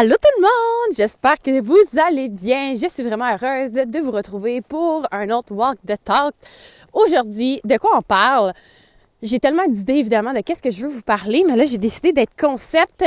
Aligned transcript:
Allô 0.00 0.14
tout 0.14 0.30
le 0.36 0.42
monde! 0.42 0.96
J'espère 0.96 1.42
que 1.42 1.60
vous 1.60 1.76
allez 2.06 2.28
bien. 2.28 2.72
Je 2.76 2.86
suis 2.88 3.02
vraiment 3.02 3.32
heureuse 3.32 3.72
de 3.72 3.98
vous 3.98 4.12
retrouver 4.12 4.60
pour 4.60 5.04
un 5.10 5.28
autre 5.30 5.52
Walk 5.52 5.76
the 5.84 5.96
Talk. 6.04 6.34
Aujourd'hui, 6.92 7.60
de 7.64 7.76
quoi 7.78 7.98
on 7.98 8.02
parle? 8.02 8.52
J'ai 9.22 9.40
tellement 9.40 9.66
d'idées 9.66 9.94
évidemment 9.94 10.32
de 10.32 10.38
qu'est-ce 10.38 10.62
que 10.62 10.70
je 10.70 10.82
veux 10.82 10.88
vous 10.88 11.02
parler, 11.02 11.42
mais 11.48 11.56
là 11.56 11.64
j'ai 11.64 11.78
décidé 11.78 12.12
d'être 12.12 12.36
concept 12.40 13.04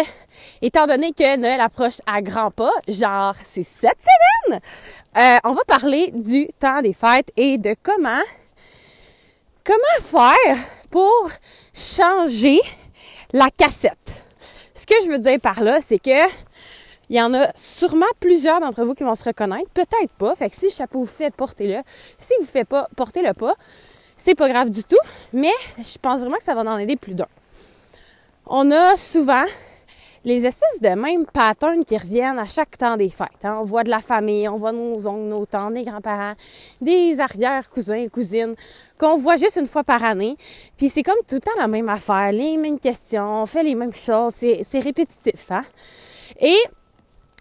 étant 0.61 0.85
donné 0.85 1.13
que 1.13 1.37
Noël 1.37 1.61
approche 1.61 1.99
à 2.05 2.21
grands 2.21 2.51
pas, 2.51 2.73
genre 2.89 3.35
c'est 3.41 3.63
cette 3.63 4.01
semaine. 4.01 4.59
Euh, 5.15 5.37
on 5.45 5.53
va 5.53 5.61
parler 5.65 6.11
du 6.13 6.49
temps 6.59 6.81
des 6.81 6.91
fêtes 6.91 7.31
et 7.37 7.57
de 7.57 7.73
comment 7.81 8.21
comment 9.63 10.01
faire 10.03 10.57
pour 10.89 11.31
changer 11.73 12.59
la 13.31 13.49
cassette. 13.49 14.25
Ce 14.73 14.85
que 14.85 14.95
je 15.05 15.07
veux 15.07 15.19
dire 15.19 15.39
par 15.39 15.63
là, 15.63 15.79
c'est 15.79 15.99
que 15.99 16.50
il 17.11 17.17
y 17.17 17.21
en 17.21 17.33
a 17.33 17.51
sûrement 17.55 18.05
plusieurs 18.21 18.61
d'entre 18.61 18.85
vous 18.85 18.93
qui 18.93 19.03
vont 19.03 19.15
se 19.15 19.25
reconnaître, 19.25 19.69
peut-être 19.73 20.11
pas. 20.17 20.33
Fait 20.33 20.49
que 20.49 20.55
si 20.55 20.67
le 20.67 20.71
chapeau 20.71 20.99
vous 21.01 21.05
fait, 21.05 21.29
portez-le. 21.35 21.81
Si 22.17 22.33
vous 22.39 22.45
ne 22.45 22.47
faites 22.47 22.69
pas, 22.69 22.87
portez-le 22.95 23.33
pas. 23.33 23.53
C'est 24.15 24.33
pas 24.33 24.47
grave 24.47 24.69
du 24.69 24.81
tout, 24.85 24.95
mais 25.33 25.51
je 25.77 25.97
pense 25.97 26.21
vraiment 26.21 26.37
que 26.37 26.43
ça 26.43 26.55
va 26.55 26.61
en 26.61 26.77
aider 26.77 26.95
plus 26.95 27.13
d'un. 27.13 27.27
On 28.45 28.71
a 28.71 28.95
souvent 28.95 29.43
les 30.23 30.45
espèces 30.45 30.79
de 30.79 30.87
mêmes 30.89 31.25
patterns 31.25 31.83
qui 31.83 31.97
reviennent 31.97 32.39
à 32.39 32.45
chaque 32.45 32.77
temps 32.77 32.95
des 32.95 33.09
fêtes. 33.09 33.43
Hein. 33.43 33.57
On 33.59 33.65
voit 33.65 33.83
de 33.83 33.89
la 33.89 33.99
famille, 33.99 34.47
on 34.47 34.55
voit 34.55 34.71
nos 34.71 35.05
oncles, 35.05 35.27
nos 35.27 35.45
tantes, 35.45 35.73
des 35.73 35.83
grands-parents, 35.83 36.35
des 36.79 37.19
arrière-cousins, 37.19 38.07
cousines, 38.07 38.55
qu'on 38.97 39.17
voit 39.17 39.35
juste 39.35 39.57
une 39.57 39.67
fois 39.67 39.83
par 39.83 40.01
année. 40.05 40.37
Puis 40.77 40.87
c'est 40.87 41.03
comme 41.03 41.19
tout 41.27 41.35
le 41.35 41.41
temps 41.41 41.51
la 41.57 41.67
même 41.67 41.89
affaire, 41.89 42.31
les 42.31 42.55
mêmes 42.55 42.79
questions, 42.79 43.41
on 43.41 43.45
fait 43.45 43.63
les 43.63 43.75
mêmes 43.75 43.93
choses, 43.93 44.33
c'est, 44.35 44.79
répétitif. 44.79 45.51
Hein? 45.51 45.65
Et 46.39 46.57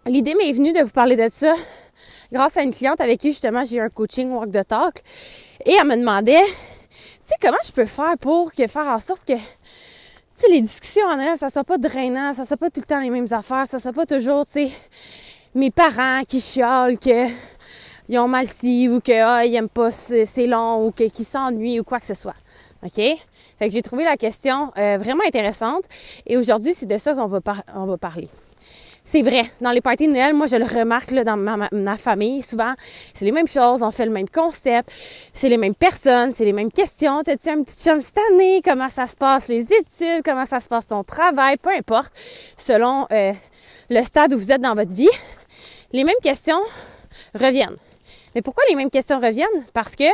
l'idée 0.07 0.35
m'est 0.35 0.53
venue 0.53 0.73
de 0.73 0.81
vous 0.81 0.91
parler 0.91 1.17
de 1.17 1.29
ça 1.29 1.55
grâce 2.33 2.57
à 2.57 2.63
une 2.63 2.73
cliente 2.73 3.01
avec 3.01 3.21
qui 3.21 3.31
justement 3.31 3.65
j'ai 3.65 3.77
eu 3.77 3.81
un 3.81 3.89
coaching 3.89 4.31
Walk 4.31 4.51
the 4.51 4.67
Talk. 4.67 5.03
Et 5.65 5.73
elle 5.73 5.87
me 5.87 5.97
demandait, 5.97 6.45
tu 6.45 6.97
sais, 7.23 7.35
comment 7.41 7.59
je 7.65 7.73
peux 7.73 7.87
faire 7.87 8.17
pour 8.19 8.53
que 8.53 8.67
faire 8.67 8.87
en 8.87 8.99
sorte 8.99 9.27
que, 9.27 9.35
tu 9.35 9.41
sais, 10.37 10.49
les 10.51 10.61
discussions 10.61 11.07
en 11.07 11.19
elles, 11.19 11.39
ça 11.39 11.51
soit 11.51 11.65
pas 11.65 11.79
drainant, 11.79 12.33
ça 12.33 12.45
soit 12.45 12.57
pas 12.57 12.71
tout 12.71 12.81
le 12.81 12.87
temps 12.87 13.01
les 13.01 13.11
mêmes 13.11 13.33
affaires, 13.33 13.67
ça 13.67 13.79
soit 13.79 13.93
pas 13.93 14.07
toujours, 14.07 14.47
tu 14.47 14.53
sais, 14.53 14.71
mes 15.55 15.71
parents 15.71 16.23
qui 16.27 16.41
chiolent 16.41 16.99
que 16.99 17.29
ils 18.09 18.19
ont 18.19 18.27
mal 18.27 18.49
ci 18.49 18.89
ou 18.89 19.01
que 19.01 19.13
ah, 19.13 19.45
ils 19.45 19.55
aiment 19.55 19.69
pas 19.69 19.93
c'est 19.93 20.47
long 20.47 20.85
ou 20.85 20.91
que 20.91 21.05
qu'ils 21.05 21.25
s'ennuient 21.25 21.79
ou 21.79 21.85
quoi 21.85 22.01
que 22.01 22.07
ce 22.07 22.15
soit. 22.15 22.35
OK? 22.83 22.97
Fait 22.97 23.69
que 23.69 23.71
j'ai 23.71 23.83
trouvé 23.83 24.05
la 24.05 24.17
question 24.17 24.73
euh, 24.79 24.99
vraiment 24.99 25.23
intéressante 25.27 25.85
et 26.27 26.37
aujourd'hui, 26.37 26.75
c'est 26.75 26.87
de 26.87 26.99
ça 26.99 27.15
qu'on 27.15 27.27
va, 27.27 27.41
on 27.77 27.87
va 27.87 27.99
parler 27.99 28.29
c'est 29.11 29.23
vrai. 29.23 29.51
Dans 29.61 29.73
les 29.73 29.81
parties 29.81 30.07
de 30.07 30.13
Noël, 30.13 30.35
moi, 30.35 30.47
je 30.47 30.55
le 30.55 30.65
remarque 30.65 31.13
dans 31.13 31.37
ma, 31.37 31.97
famille. 31.97 32.45
Souvent, 32.45 32.75
c'est 33.13 33.25
les 33.25 33.33
mêmes 33.33 33.49
choses. 33.49 33.83
On 33.83 33.91
fait 33.91 34.05
le 34.05 34.13
même 34.13 34.29
concept. 34.29 34.93
C'est 35.35 35.49
les 35.49 35.57
mêmes 35.57 35.75
personnes. 35.75 36.31
C'est 36.31 36.45
les 36.45 36.53
mêmes 36.53 36.71
questions. 36.71 37.25
T'as-tu 37.25 37.49
un 37.49 37.65
petit 37.65 37.83
chum 37.83 38.01
cette 38.01 38.19
année? 38.31 38.63
Comment 38.65 38.89
ça 38.89 39.09
se 39.09 39.17
passe 39.17 39.49
les 39.49 39.63
études? 39.63 40.23
Comment 40.25 40.47
ça 40.47 40.61
se 40.61 40.69
passe 40.69 40.87
ton 40.87 41.03
travail? 41.03 41.57
Peu 41.57 41.71
importe. 41.71 42.13
Selon 42.57 43.09
euh, 43.11 43.33
le 43.89 44.03
stade 44.05 44.33
où 44.33 44.39
vous 44.39 44.53
êtes 44.53 44.61
dans 44.61 44.77
votre 44.77 44.93
vie, 44.93 45.11
les 45.93 46.05
mêmes 46.05 46.15
questions 46.23 46.61
reviennent. 47.35 47.79
Mais 48.37 48.43
pourquoi 48.43 48.63
les 48.69 48.77
mêmes 48.77 48.91
questions 48.91 49.19
reviennent? 49.19 49.65
Parce 49.75 49.97
que 49.97 50.05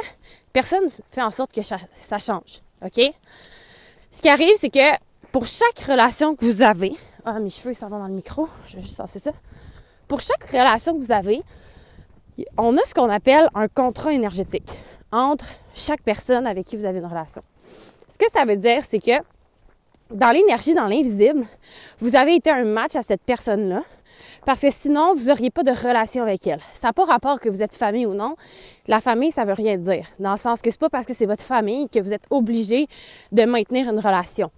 personne 0.54 0.88
fait 1.10 1.22
en 1.22 1.30
sorte 1.30 1.52
que 1.52 1.60
ça 1.62 2.18
change. 2.18 2.62
OK? 2.82 3.12
Ce 4.10 4.22
qui 4.22 4.30
arrive, 4.30 4.54
c'est 4.56 4.70
que 4.70 4.96
pour 5.32 5.44
chaque 5.46 5.80
relation 5.86 6.34
que 6.34 6.46
vous 6.46 6.62
avez, 6.62 6.94
ah, 7.28 7.40
mes 7.40 7.50
cheveux, 7.50 7.72
ils 7.72 7.74
s'en 7.74 7.88
vont 7.88 7.98
dans 7.98 8.06
le 8.06 8.14
micro. 8.14 8.48
Je 8.68 8.76
vais 8.76 8.82
juste 8.82 9.02
c'est 9.06 9.18
ça. 9.18 9.32
Pour 10.06 10.20
chaque 10.20 10.44
relation 10.44 10.94
que 10.94 11.00
vous 11.00 11.10
avez, 11.10 11.42
on 12.56 12.76
a 12.76 12.84
ce 12.84 12.94
qu'on 12.94 13.10
appelle 13.10 13.50
un 13.54 13.66
contrat 13.66 14.12
énergétique 14.12 14.78
entre 15.10 15.46
chaque 15.74 16.02
personne 16.02 16.46
avec 16.46 16.66
qui 16.66 16.76
vous 16.76 16.86
avez 16.86 17.00
une 17.00 17.06
relation. 17.06 17.42
Ce 18.08 18.16
que 18.16 18.30
ça 18.30 18.44
veut 18.44 18.56
dire, 18.56 18.84
c'est 18.84 19.00
que 19.00 19.20
dans 20.12 20.30
l'énergie, 20.30 20.74
dans 20.74 20.86
l'invisible, 20.86 21.44
vous 21.98 22.14
avez 22.14 22.36
été 22.36 22.50
un 22.50 22.64
match 22.64 22.94
à 22.94 23.02
cette 23.02 23.22
personne-là. 23.22 23.82
Parce 24.44 24.60
que 24.60 24.70
sinon, 24.70 25.12
vous 25.14 25.24
n'auriez 25.24 25.50
pas 25.50 25.64
de 25.64 25.72
relation 25.72 26.22
avec 26.22 26.46
elle. 26.46 26.60
Ça 26.72 26.88
n'a 26.88 26.92
pas 26.92 27.04
rapport 27.04 27.40
que 27.40 27.48
vous 27.48 27.64
êtes 27.64 27.74
famille 27.74 28.06
ou 28.06 28.14
non. 28.14 28.36
La 28.86 29.00
famille, 29.00 29.32
ça 29.32 29.44
veut 29.44 29.52
rien 29.52 29.76
dire. 29.76 30.06
Dans 30.20 30.30
le 30.30 30.36
sens 30.36 30.62
que 30.62 30.70
c'est 30.70 30.78
pas 30.78 30.88
parce 30.88 31.06
que 31.06 31.14
c'est 31.14 31.26
votre 31.26 31.42
famille 31.42 31.88
que 31.88 31.98
vous 31.98 32.14
êtes 32.14 32.26
obligé 32.30 32.86
de 33.32 33.44
maintenir 33.44 33.90
une 33.90 33.98
relation. 33.98 34.52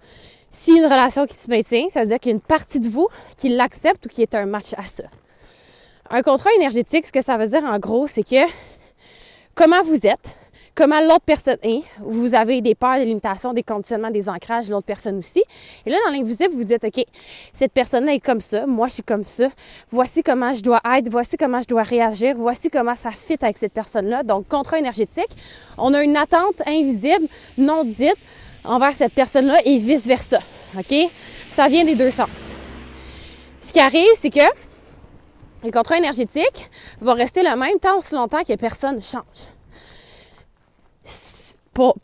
Si 0.51 0.73
une 0.73 0.85
relation 0.85 1.27
qui 1.27 1.37
se 1.37 1.51
maintient, 1.51 1.89
ça 1.93 2.01
veut 2.01 2.07
dire 2.07 2.19
qu'il 2.21 2.31
y 2.31 2.35
a 2.35 2.37
une 2.37 2.43
partie 2.43 2.81
de 2.81 2.89
vous 2.89 3.09
qui 3.37 3.51
l'accepte 3.51 4.07
ou 4.07 4.09
qui 4.09 4.23
est 4.23 4.35
un 4.35 4.47
match 4.47 4.75
à 4.77 4.85
ça. 4.85 5.05
Un 6.11 6.23
contrat 6.23 6.51
énergétique, 6.57 7.07
ce 7.07 7.13
que 7.13 7.23
ça 7.23 7.37
veut 7.37 7.49
dire 7.49 7.65
en 7.65 7.79
gros, 7.79 8.07
c'est 8.07 8.23
que 8.23 8.41
comment 9.55 9.83
vous 9.83 10.07
êtes, 10.07 10.37
comment 10.75 11.01
l'autre 11.01 11.25
personne 11.27 11.59
est, 11.63 11.83
vous 12.01 12.35
avez 12.35 12.63
des 12.63 12.75
peurs, 12.75 12.97
des 12.97 13.05
limitations, 13.05 13.53
des 13.53 13.65
conditionnements, 13.65 14.11
des 14.11 14.29
ancrages, 14.29 14.71
l'autre 14.71 14.87
personne 14.87 15.19
aussi. 15.19 15.43
Et 15.85 15.91
là, 15.91 15.97
dans 16.07 16.13
l'invisible, 16.13 16.55
vous 16.55 16.65
dites, 16.65 16.83
OK, 16.85 17.05
cette 17.53 17.73
personne-là 17.73 18.15
est 18.15 18.21
comme 18.21 18.41
ça, 18.41 18.65
moi 18.67 18.89
je 18.89 18.95
suis 18.95 19.03
comme 19.03 19.25
ça, 19.25 19.49
voici 19.91 20.23
comment 20.23 20.55
je 20.55 20.63
dois 20.63 20.81
être, 20.97 21.11
voici 21.11 21.37
comment 21.37 21.61
je 21.61 21.67
dois 21.67 21.83
réagir, 21.83 22.37
voici 22.37 22.71
comment 22.71 22.95
ça 22.95 23.11
fit 23.11 23.37
avec 23.43 23.59
cette 23.59 23.73
personne-là. 23.73 24.23
Donc, 24.23 24.49
contrat 24.49 24.79
énergétique, 24.79 25.31
on 25.77 25.93
a 25.93 26.03
une 26.03 26.17
attente 26.17 26.63
invisible, 26.67 27.27
non 27.59 27.85
dite, 27.85 28.17
envers 28.65 28.95
cette 28.95 29.13
personne-là 29.13 29.61
et 29.65 29.79
vice-versa. 29.79 30.39
OK? 30.79 30.95
Ça 31.53 31.69
vient 31.69 31.85
des 31.85 31.95
deux 31.95 32.11
sens. 32.11 32.29
Ce 33.63 33.73
qui 33.73 33.81
arrive, 33.81 34.09
c'est 34.17 34.31
que 34.31 34.49
les 35.63 35.71
contrats 35.71 35.99
énergétiques 35.99 36.71
vont 37.01 37.15
rester 37.15 37.43
le 37.43 37.57
même 37.57 37.79
tant 37.81 37.99
aussi 37.99 38.15
longtemps 38.15 38.45
que 38.45 38.55
personne 38.55 38.97
ne 38.97 39.01
change. 39.01 39.23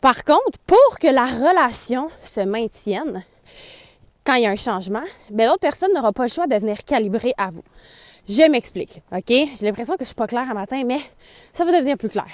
par 0.01 0.23
contre, 0.23 0.57
pour 0.65 0.99
que 0.99 1.07
la 1.07 1.25
relation 1.25 2.09
se 2.21 2.41
maintienne, 2.41 3.23
quand 4.25 4.35
il 4.35 4.43
y 4.43 4.45
a 4.45 4.49
un 4.49 4.55
changement, 4.55 5.03
ben 5.29 5.47
l'autre 5.47 5.59
personne 5.59 5.93
n'aura 5.93 6.11
pas 6.11 6.23
le 6.23 6.29
choix 6.29 6.47
de 6.47 6.55
venir 6.55 6.83
calibrer 6.83 7.33
à 7.37 7.49
vous. 7.49 7.63
Je 8.27 8.49
m'explique, 8.49 9.01
OK? 9.11 9.27
J'ai 9.27 9.65
l'impression 9.65 9.95
que 9.95 10.01
je 10.01 10.05
suis 10.05 10.15
pas 10.15 10.27
claire 10.27 10.49
un 10.49 10.53
matin, 10.53 10.83
mais 10.85 10.99
ça 11.53 11.63
va 11.63 11.71
devenir 11.71 11.97
plus 11.97 12.09
clair 12.09 12.25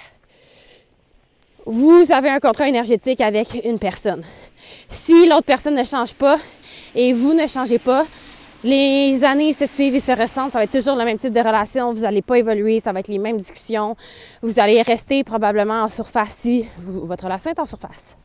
vous 1.65 2.11
avez 2.11 2.29
un 2.29 2.39
contrat 2.39 2.67
énergétique 2.67 3.21
avec 3.21 3.61
une 3.63 3.79
personne. 3.79 4.23
Si 4.89 5.27
l'autre 5.27 5.43
personne 5.43 5.75
ne 5.75 5.83
change 5.83 6.13
pas 6.13 6.37
et 6.95 7.13
vous 7.13 7.33
ne 7.33 7.47
changez 7.47 7.79
pas, 7.79 8.05
les 8.63 9.23
années 9.23 9.53
se 9.53 9.65
suivent 9.65 9.95
et 9.95 9.99
se 9.99 10.11
ressentent, 10.11 10.51
ça 10.51 10.59
va 10.59 10.65
être 10.65 10.71
toujours 10.71 10.95
le 10.95 11.03
même 11.03 11.17
type 11.17 11.33
de 11.33 11.39
relation, 11.39 11.91
vous 11.93 12.01
n'allez 12.01 12.21
pas 12.21 12.37
évoluer, 12.37 12.79
ça 12.79 12.91
va 12.91 12.99
être 12.99 13.07
les 13.07 13.17
mêmes 13.17 13.37
discussions, 13.37 13.95
vous 14.41 14.59
allez 14.59 14.81
rester 14.81 15.23
probablement 15.23 15.81
en 15.81 15.87
surface 15.87 16.35
si 16.39 16.65
votre 16.77 17.23
relation 17.23 17.51
est 17.51 17.59
en 17.59 17.65
surface. 17.65 18.17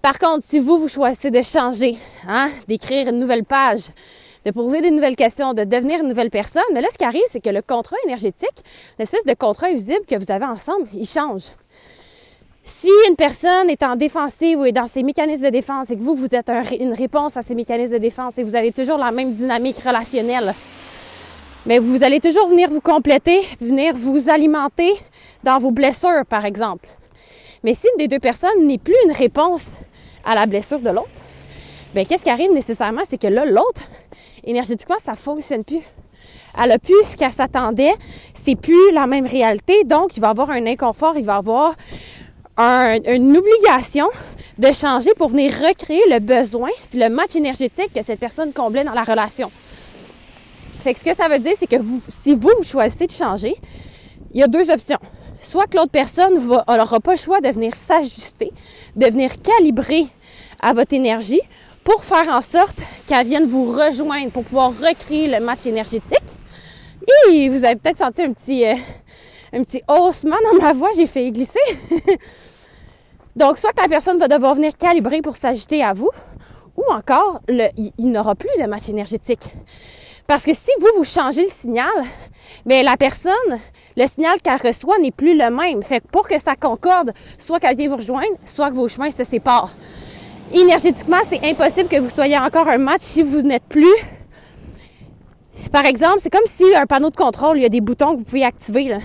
Par 0.00 0.18
contre, 0.18 0.44
si 0.44 0.58
vous, 0.58 0.78
vous 0.78 0.88
choisissez 0.88 1.30
de 1.30 1.42
changer, 1.42 1.96
hein, 2.28 2.50
d'écrire 2.68 3.08
une 3.08 3.18
nouvelle 3.18 3.44
page, 3.44 3.88
de 4.44 4.50
poser 4.50 4.82
des 4.82 4.90
nouvelles 4.90 5.16
questions, 5.16 5.54
de 5.54 5.64
devenir 5.64 6.00
une 6.00 6.08
nouvelle 6.08 6.30
personne, 6.30 6.62
mais 6.72 6.82
là, 6.82 6.88
ce 6.92 6.98
qui 6.98 7.04
arrive, 7.04 7.22
c'est 7.30 7.40
que 7.40 7.50
le 7.50 7.62
contrat 7.62 7.96
énergétique, 8.04 8.64
l'espèce 8.98 9.24
de 9.24 9.34
contrat 9.34 9.68
invisible 9.68 10.04
que 10.06 10.16
vous 10.16 10.30
avez 10.30 10.44
ensemble, 10.44 10.88
il 10.92 11.06
change. 11.06 11.44
Si 12.66 12.88
une 13.08 13.14
personne 13.14 13.68
est 13.68 13.82
en 13.82 13.94
défensive 13.94 14.58
ou 14.58 14.64
est 14.64 14.72
dans 14.72 14.86
ses 14.86 15.02
mécanismes 15.02 15.44
de 15.44 15.50
défense 15.50 15.90
et 15.90 15.96
que 15.96 16.00
vous, 16.00 16.14
vous 16.14 16.34
êtes 16.34 16.50
une 16.80 16.94
réponse 16.94 17.36
à 17.36 17.42
ces 17.42 17.54
mécanismes 17.54 17.92
de 17.92 17.98
défense 17.98 18.38
et 18.38 18.42
que 18.42 18.48
vous 18.48 18.56
avez 18.56 18.72
toujours 18.72 18.96
la 18.96 19.10
même 19.10 19.34
dynamique 19.34 19.76
relationnelle, 19.76 20.54
mais 21.66 21.78
vous 21.78 22.02
allez 22.02 22.20
toujours 22.20 22.48
venir 22.48 22.70
vous 22.70 22.80
compléter, 22.80 23.42
venir 23.60 23.94
vous 23.94 24.30
alimenter 24.30 24.94
dans 25.42 25.58
vos 25.58 25.72
blessures, 25.72 26.24
par 26.26 26.46
exemple. 26.46 26.88
Mais 27.64 27.74
si 27.74 27.86
une 27.92 27.98
des 27.98 28.08
deux 28.08 28.18
personnes 28.18 28.66
n'est 28.66 28.78
plus 28.78 28.96
une 29.04 29.12
réponse 29.12 29.72
à 30.24 30.34
la 30.34 30.46
blessure 30.46 30.80
de 30.80 30.88
l'autre, 30.88 31.10
ben 31.94 32.06
qu'est-ce 32.06 32.24
qui 32.24 32.30
arrive 32.30 32.52
nécessairement, 32.52 33.02
c'est 33.06 33.20
que 33.20 33.26
là, 33.26 33.44
l'autre, 33.44 33.82
énergétiquement, 34.42 34.98
ça 35.04 35.14
fonctionne 35.14 35.64
plus. 35.64 35.82
Elle 36.62 36.72
a 36.72 36.78
plus 36.78 37.04
ce 37.04 37.16
qu'elle 37.16 37.32
s'attendait, 37.32 37.92
c'est 38.34 38.56
plus 38.56 38.90
la 38.92 39.06
même 39.06 39.26
réalité, 39.26 39.84
donc 39.84 40.16
il 40.16 40.20
va 40.20 40.30
avoir 40.30 40.50
un 40.50 40.64
inconfort, 40.66 41.14
il 41.18 41.26
va 41.26 41.36
avoir 41.36 41.74
une 42.58 43.36
obligation 43.36 44.08
de 44.58 44.72
changer 44.72 45.10
pour 45.16 45.28
venir 45.28 45.52
recréer 45.52 46.02
le 46.08 46.20
besoin 46.20 46.70
puis 46.90 47.00
le 47.00 47.08
match 47.08 47.34
énergétique 47.34 47.92
que 47.94 48.02
cette 48.02 48.20
personne 48.20 48.52
comblait 48.52 48.84
dans 48.84 48.92
la 48.92 49.04
relation. 49.04 49.50
Fait 50.82 50.92
que 50.92 51.00
ce 51.00 51.04
que 51.04 51.14
ça 51.14 51.28
veut 51.28 51.38
dire, 51.38 51.54
c'est 51.58 51.66
que 51.66 51.76
vous, 51.76 52.02
si 52.08 52.34
vous, 52.34 52.50
vous 52.58 52.62
choisissez 52.62 53.06
de 53.06 53.12
changer, 53.12 53.56
il 54.32 54.40
y 54.40 54.42
a 54.42 54.46
deux 54.46 54.70
options. 54.70 54.98
Soit 55.40 55.66
que 55.66 55.76
l'autre 55.76 55.90
personne 55.90 56.34
n'aura 56.46 57.00
pas 57.00 57.12
le 57.12 57.16
choix 57.16 57.40
de 57.40 57.48
venir 57.48 57.74
s'ajuster, 57.74 58.52
de 58.94 59.06
venir 59.06 59.30
calibrer 59.40 60.06
à 60.60 60.72
votre 60.72 60.94
énergie 60.94 61.40
pour 61.84 62.04
faire 62.04 62.28
en 62.28 62.40
sorte 62.40 62.76
qu'elle 63.06 63.26
vienne 63.26 63.46
vous 63.46 63.70
rejoindre, 63.70 64.30
pour 64.30 64.44
pouvoir 64.44 64.72
recréer 64.78 65.28
le 65.28 65.40
match 65.44 65.66
énergétique. 65.66 66.36
Et 67.30 67.48
vous 67.48 67.64
avez 67.64 67.76
peut-être 67.76 67.98
senti 67.98 68.22
un 68.22 68.32
petit, 68.32 68.64
euh, 68.64 68.74
un 69.54 69.62
petit 69.62 69.82
haussement 69.88 70.36
dans 70.52 70.60
ma 70.60 70.72
voix, 70.72 70.90
j'ai 70.96 71.06
fait 71.06 71.30
glisser. 71.30 71.60
Donc, 73.36 73.56
soit 73.56 73.72
que 73.72 73.82
la 73.82 73.88
personne 73.88 74.18
va 74.18 74.28
devoir 74.28 74.54
venir 74.54 74.76
calibrer 74.76 75.22
pour 75.22 75.36
s'ajouter 75.36 75.82
à 75.82 75.92
vous, 75.92 76.10
ou 76.76 76.82
encore, 76.92 77.40
il, 77.48 78.10
n'aura 78.10 78.34
plus 78.34 78.50
de 78.60 78.66
match 78.66 78.88
énergétique. 78.88 79.44
Parce 80.26 80.42
que 80.44 80.54
si 80.54 80.70
vous, 80.80 80.88
vous 80.96 81.04
changez 81.04 81.42
le 81.42 81.50
signal, 81.50 81.92
mais 82.64 82.82
la 82.82 82.96
personne, 82.96 83.32
le 83.96 84.06
signal 84.06 84.40
qu'elle 84.40 84.60
reçoit 84.60 84.98
n'est 84.98 85.10
plus 85.10 85.36
le 85.36 85.50
même. 85.50 85.82
Fait 85.82 86.00
que 86.00 86.08
pour 86.08 86.26
que 86.26 86.38
ça 86.38 86.56
concorde, 86.56 87.12
soit 87.38 87.60
qu'elle 87.60 87.76
vient 87.76 87.88
vous 87.88 87.96
rejoindre, 87.96 88.36
soit 88.44 88.70
que 88.70 88.74
vos 88.74 88.88
chemins 88.88 89.10
se 89.10 89.22
séparent. 89.22 89.70
Énergétiquement, 90.52 91.18
c'est 91.28 91.44
impossible 91.44 91.88
que 91.88 92.00
vous 92.00 92.10
soyez 92.10 92.38
encore 92.38 92.68
un 92.68 92.78
match 92.78 93.02
si 93.02 93.22
vous 93.22 93.42
n'êtes 93.42 93.64
plus. 93.64 93.94
Par 95.70 95.84
exemple, 95.84 96.18
c'est 96.20 96.30
comme 96.30 96.46
si 96.46 96.64
un 96.74 96.86
panneau 96.86 97.10
de 97.10 97.16
contrôle, 97.16 97.58
il 97.58 97.62
y 97.62 97.66
a 97.66 97.70
des 97.70 97.80
boutons 97.80 98.12
que 98.12 98.18
vous 98.18 98.24
pouvez 98.24 98.44
activer. 98.44 98.88
Là. 98.88 98.98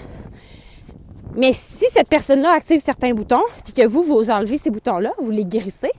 Mais 1.36 1.54
si 1.54 1.86
cette 1.92 2.10
personne-là 2.10 2.54
active 2.54 2.82
certains 2.84 3.14
boutons, 3.14 3.44
puis 3.64 3.74
que 3.74 3.86
vous, 3.86 4.02
vous 4.04 4.30
enlevez 4.32 4.58
ces 4.58 4.72
boutons-là, 4.72 5.12
vous 5.20 5.30
les 5.30 5.46
guérissez, 5.46 5.92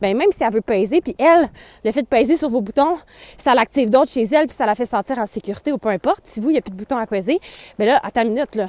ben 0.00 0.16
même 0.16 0.32
si 0.32 0.42
elle 0.42 0.52
veut 0.52 0.62
peser, 0.62 1.00
puis 1.00 1.14
elle, 1.18 1.50
le 1.84 1.92
fait 1.92 2.02
de 2.02 2.06
peser 2.06 2.36
sur 2.36 2.48
vos 2.48 2.62
boutons, 2.62 2.96
ça 3.36 3.54
l'active 3.54 3.90
d'autres 3.90 4.10
chez 4.10 4.24
elle, 4.24 4.46
puis 4.46 4.56
ça 4.56 4.64
la 4.64 4.74
fait 4.74 4.86
sentir 4.86 5.18
en 5.18 5.26
sécurité 5.26 5.72
ou 5.72 5.78
peu 5.78 5.90
importe. 5.90 6.20
Si 6.24 6.40
vous, 6.40 6.48
il 6.50 6.54
n'y 6.54 6.58
a 6.58 6.62
plus 6.62 6.72
de 6.72 6.76
boutons 6.76 6.96
à 6.96 7.06
peser, 7.06 7.38
ben 7.78 7.86
là, 7.86 8.00
à 8.02 8.10
ta 8.10 8.24
minute, 8.24 8.54
là, 8.54 8.68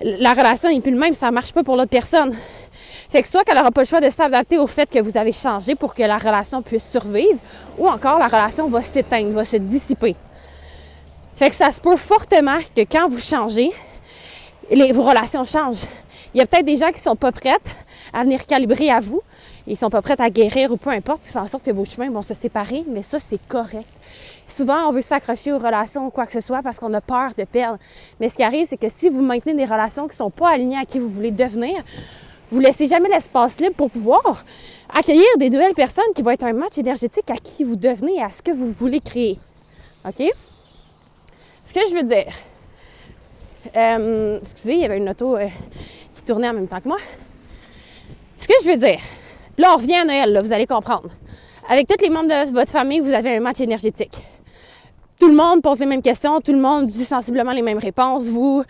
la 0.00 0.34
relation 0.34 0.68
n'est 0.68 0.80
plus 0.80 0.92
le 0.92 0.98
même, 0.98 1.14
ça 1.14 1.30
marche 1.30 1.52
pas 1.52 1.64
pour 1.64 1.76
l'autre 1.76 1.90
personne. 1.90 2.36
Fait 3.08 3.22
que 3.22 3.28
soit 3.28 3.44
qu'elle 3.44 3.56
n'aura 3.56 3.70
pas 3.70 3.80
le 3.80 3.86
choix 3.86 4.00
de 4.00 4.10
s'adapter 4.10 4.58
au 4.58 4.66
fait 4.66 4.90
que 4.90 4.98
vous 4.98 5.16
avez 5.16 5.32
changé 5.32 5.74
pour 5.74 5.94
que 5.94 6.02
la 6.02 6.18
relation 6.18 6.60
puisse 6.60 6.90
survivre, 6.90 7.38
ou 7.78 7.88
encore 7.88 8.18
la 8.18 8.26
relation 8.26 8.68
va 8.68 8.82
s'éteindre, 8.82 9.30
va 9.30 9.44
se 9.44 9.56
dissiper. 9.56 10.14
Fait 11.36 11.48
que 11.48 11.56
ça 11.56 11.72
se 11.72 11.80
peut 11.80 11.96
fortement 11.96 12.58
que 12.74 12.82
quand 12.82 13.08
vous 13.08 13.18
changez, 13.18 13.70
les, 14.70 14.92
vos 14.92 15.02
relations 15.02 15.44
changent. 15.44 15.84
Il 16.34 16.38
y 16.38 16.40
a 16.40 16.46
peut-être 16.46 16.66
des 16.66 16.76
gens 16.76 16.92
qui 16.92 17.00
sont 17.00 17.16
pas 17.16 17.32
prêtes 17.32 17.76
à 18.12 18.22
venir 18.22 18.46
calibrer 18.46 18.90
à 18.90 19.00
vous. 19.00 19.22
Ils 19.66 19.76
sont 19.76 19.90
pas 19.90 20.02
prêts 20.02 20.16
à 20.18 20.30
guérir 20.30 20.70
ou 20.70 20.76
peu 20.76 20.90
importe, 20.90 21.22
qui 21.22 21.28
fait 21.28 21.38
en 21.38 21.46
sorte 21.46 21.64
que 21.64 21.70
vos 21.70 21.84
chemins 21.84 22.10
vont 22.10 22.22
se 22.22 22.34
séparer, 22.34 22.84
mais 22.88 23.02
ça, 23.02 23.18
c'est 23.18 23.40
correct. 23.48 23.88
Souvent, 24.46 24.88
on 24.88 24.92
veut 24.92 25.00
s'accrocher 25.00 25.52
aux 25.52 25.58
relations 25.58 26.06
ou 26.06 26.10
quoi 26.10 26.24
que 26.24 26.32
ce 26.32 26.40
soit 26.40 26.62
parce 26.62 26.78
qu'on 26.78 26.92
a 26.94 27.00
peur 27.00 27.30
de 27.36 27.44
perdre. 27.44 27.78
Mais 28.20 28.28
ce 28.28 28.36
qui 28.36 28.44
arrive, 28.44 28.66
c'est 28.68 28.76
que 28.76 28.88
si 28.88 29.08
vous 29.08 29.22
maintenez 29.22 29.54
des 29.54 29.64
relations 29.64 30.06
qui 30.06 30.16
sont 30.16 30.30
pas 30.30 30.50
alignées 30.50 30.78
à 30.78 30.84
qui 30.84 31.00
vous 31.00 31.08
voulez 31.08 31.32
devenir, 31.32 31.82
vous 32.50 32.60
laissez 32.60 32.86
jamais 32.86 33.08
l'espace 33.08 33.58
libre 33.58 33.74
pour 33.74 33.90
pouvoir 33.90 34.44
accueillir 34.94 35.26
des 35.38 35.50
nouvelles 35.50 35.74
personnes 35.74 36.04
qui 36.14 36.22
vont 36.22 36.30
être 36.30 36.44
un 36.44 36.52
match 36.52 36.78
énergétique 36.78 37.28
à 37.28 37.36
qui 37.36 37.64
vous 37.64 37.74
devenez 37.74 38.16
et 38.16 38.22
à 38.22 38.30
ce 38.30 38.40
que 38.40 38.52
vous 38.52 38.70
voulez 38.70 39.00
créer. 39.00 39.36
OK? 40.06 40.22
Ce 41.66 41.74
que 41.74 41.80
je 41.90 41.94
veux 41.94 42.04
dire, 42.04 42.32
euh, 43.74 44.38
excusez, 44.38 44.74
il 44.74 44.80
y 44.80 44.84
avait 44.84 44.98
une 44.98 45.08
auto 45.08 45.36
euh, 45.36 45.48
qui 46.14 46.22
tournait 46.22 46.48
en 46.48 46.54
même 46.54 46.68
temps 46.68 46.80
que 46.80 46.88
moi. 46.88 46.98
Ce 48.38 48.46
que 48.46 48.54
je 48.62 48.70
veux 48.70 48.76
dire, 48.76 49.00
là, 49.58 49.72
on 49.72 49.76
revient 49.76 49.94
à 49.94 50.04
Noël, 50.04 50.32
là, 50.32 50.42
vous 50.42 50.52
allez 50.52 50.66
comprendre. 50.66 51.08
Avec 51.68 51.88
tous 51.88 52.02
les 52.02 52.10
membres 52.10 52.28
de 52.28 52.52
votre 52.52 52.70
famille, 52.70 53.00
vous 53.00 53.12
avez 53.12 53.36
un 53.36 53.40
match 53.40 53.60
énergétique. 53.60 54.16
Tout 55.18 55.28
le 55.28 55.34
monde 55.34 55.62
pose 55.62 55.80
les 55.80 55.86
mêmes 55.86 56.02
questions, 56.02 56.40
tout 56.40 56.52
le 56.52 56.58
monde 56.58 56.86
dit 56.86 57.04
sensiblement 57.04 57.52
les 57.52 57.62
mêmes 57.62 57.78
réponses. 57.78 58.26
Vous 58.26 58.62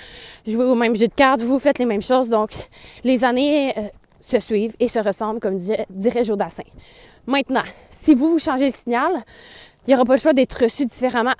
jouez 0.46 0.64
au 0.64 0.76
même 0.76 0.94
jeu 0.94 1.08
de 1.08 1.12
cartes, 1.12 1.42
vous 1.42 1.58
faites 1.58 1.78
les 1.78 1.84
mêmes 1.84 2.02
choses. 2.02 2.28
Donc, 2.28 2.50
les 3.02 3.24
années 3.24 3.76
euh, 3.76 3.88
se 4.20 4.38
suivent 4.38 4.76
et 4.78 4.86
se 4.86 5.00
ressemblent, 5.00 5.40
comme 5.40 5.56
dirait, 5.56 6.24
Jodassin. 6.24 6.62
Maintenant, 7.26 7.64
si 7.90 8.14
vous, 8.14 8.32
vous 8.32 8.38
changez 8.38 8.66
le 8.66 8.72
signal, 8.72 9.10
il 9.86 9.90
n'y 9.90 9.94
aura 9.94 10.04
pas 10.04 10.14
le 10.14 10.20
choix 10.20 10.32
d'être 10.32 10.62
reçu 10.62 10.86
différemment. 10.86 11.34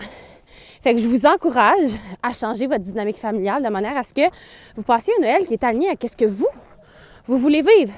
Fait 0.87 0.95
que 0.95 1.01
je 1.01 1.09
vous 1.09 1.27
encourage 1.27 1.99
à 2.23 2.31
changer 2.31 2.69
votre 2.69 2.85
dynamique 2.85 3.17
familiale 3.17 3.61
de 3.61 3.69
manière 3.69 3.97
à 3.97 4.05
ce 4.05 4.15
que 4.15 4.21
vous 4.77 4.85
passiez 4.85 5.13
un 5.19 5.23
Noël 5.23 5.45
qui 5.45 5.55
est 5.55 5.65
aligné 5.65 5.89
à 5.89 5.95
ce 6.01 6.17
que 6.17 6.27
vous, 6.27 6.47
vous 7.25 7.37
voulez 7.39 7.61
vivre. 7.61 7.93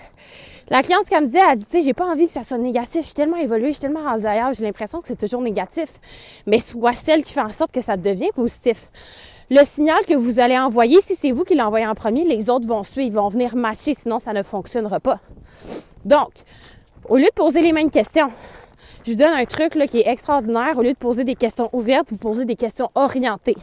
La 0.70 0.82
cliente, 0.82 1.04
qu'elle 1.04 1.20
me 1.20 1.26
disait, 1.26 1.40
elle 1.46 1.58
dit, 1.58 1.66
tu 1.66 1.70
sais, 1.72 1.80
j'ai 1.82 1.92
pas 1.92 2.06
envie 2.06 2.28
que 2.28 2.32
ça 2.32 2.42
soit 2.44 2.56
négatif. 2.56 3.02
Je 3.02 3.06
suis 3.08 3.14
tellement 3.14 3.36
évoluée, 3.36 3.66
je 3.66 3.72
suis 3.72 3.82
tellement 3.82 4.02
rendue 4.02 4.24
ailleurs, 4.24 4.54
j'ai 4.54 4.64
l'impression 4.64 5.02
que 5.02 5.06
c'est 5.06 5.18
toujours 5.18 5.42
négatif. 5.42 5.90
Mais 6.46 6.60
soit 6.60 6.94
celle 6.94 7.24
qui 7.24 7.34
fait 7.34 7.42
en 7.42 7.50
sorte 7.50 7.72
que 7.72 7.82
ça 7.82 7.98
devient 7.98 8.30
positif. 8.34 8.90
Le 9.50 9.64
signal 9.64 10.06
que 10.06 10.14
vous 10.14 10.40
allez 10.40 10.58
envoyer, 10.58 11.02
si 11.02 11.14
c'est 11.14 11.30
vous 11.30 11.44
qui 11.44 11.56
l'envoyez 11.56 11.86
en 11.86 11.94
premier, 11.94 12.24
les 12.24 12.48
autres 12.48 12.66
vont 12.66 12.84
suivre, 12.84 13.06
ils 13.06 13.12
vont 13.12 13.28
venir 13.28 13.54
matcher, 13.54 13.92
sinon 13.92 14.18
ça 14.18 14.32
ne 14.32 14.42
fonctionnera 14.42 14.98
pas. 14.98 15.20
Donc, 16.06 16.30
au 17.06 17.18
lieu 17.18 17.24
de 17.24 17.34
poser 17.34 17.60
les 17.60 17.72
mêmes 17.72 17.90
questions, 17.90 18.28
je 19.08 19.14
donne 19.14 19.32
un 19.32 19.44
truc 19.46 19.74
là, 19.74 19.86
qui 19.86 20.00
est 20.00 20.08
extraordinaire. 20.08 20.76
Au 20.78 20.82
lieu 20.82 20.92
de 20.92 20.98
poser 20.98 21.24
des 21.24 21.34
questions 21.34 21.70
ouvertes, 21.72 22.10
vous 22.10 22.18
posez 22.18 22.44
des 22.44 22.56
questions 22.56 22.90
orientées. 22.94 23.56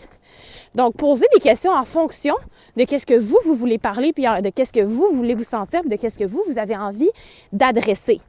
Donc, 0.73 0.95
posez 0.97 1.27
des 1.33 1.39
questions 1.39 1.71
en 1.71 1.83
fonction 1.83 2.35
de 2.75 2.83
qu'est-ce 2.83 3.05
que 3.05 3.17
vous, 3.17 3.37
vous 3.45 3.55
voulez 3.55 3.77
parler, 3.77 4.11
puis 4.11 4.23
de 4.23 4.49
qu'est-ce 4.49 4.73
que 4.73 4.83
vous 4.83 5.09
voulez 5.13 5.35
vous 5.35 5.43
sentir, 5.43 5.81
puis 5.81 5.89
de 5.89 5.95
qu'est-ce 5.95 6.17
que 6.17 6.25
vous, 6.25 6.43
vous 6.47 6.57
avez 6.57 6.75
envie 6.75 7.09
d'adresser. 7.53 8.19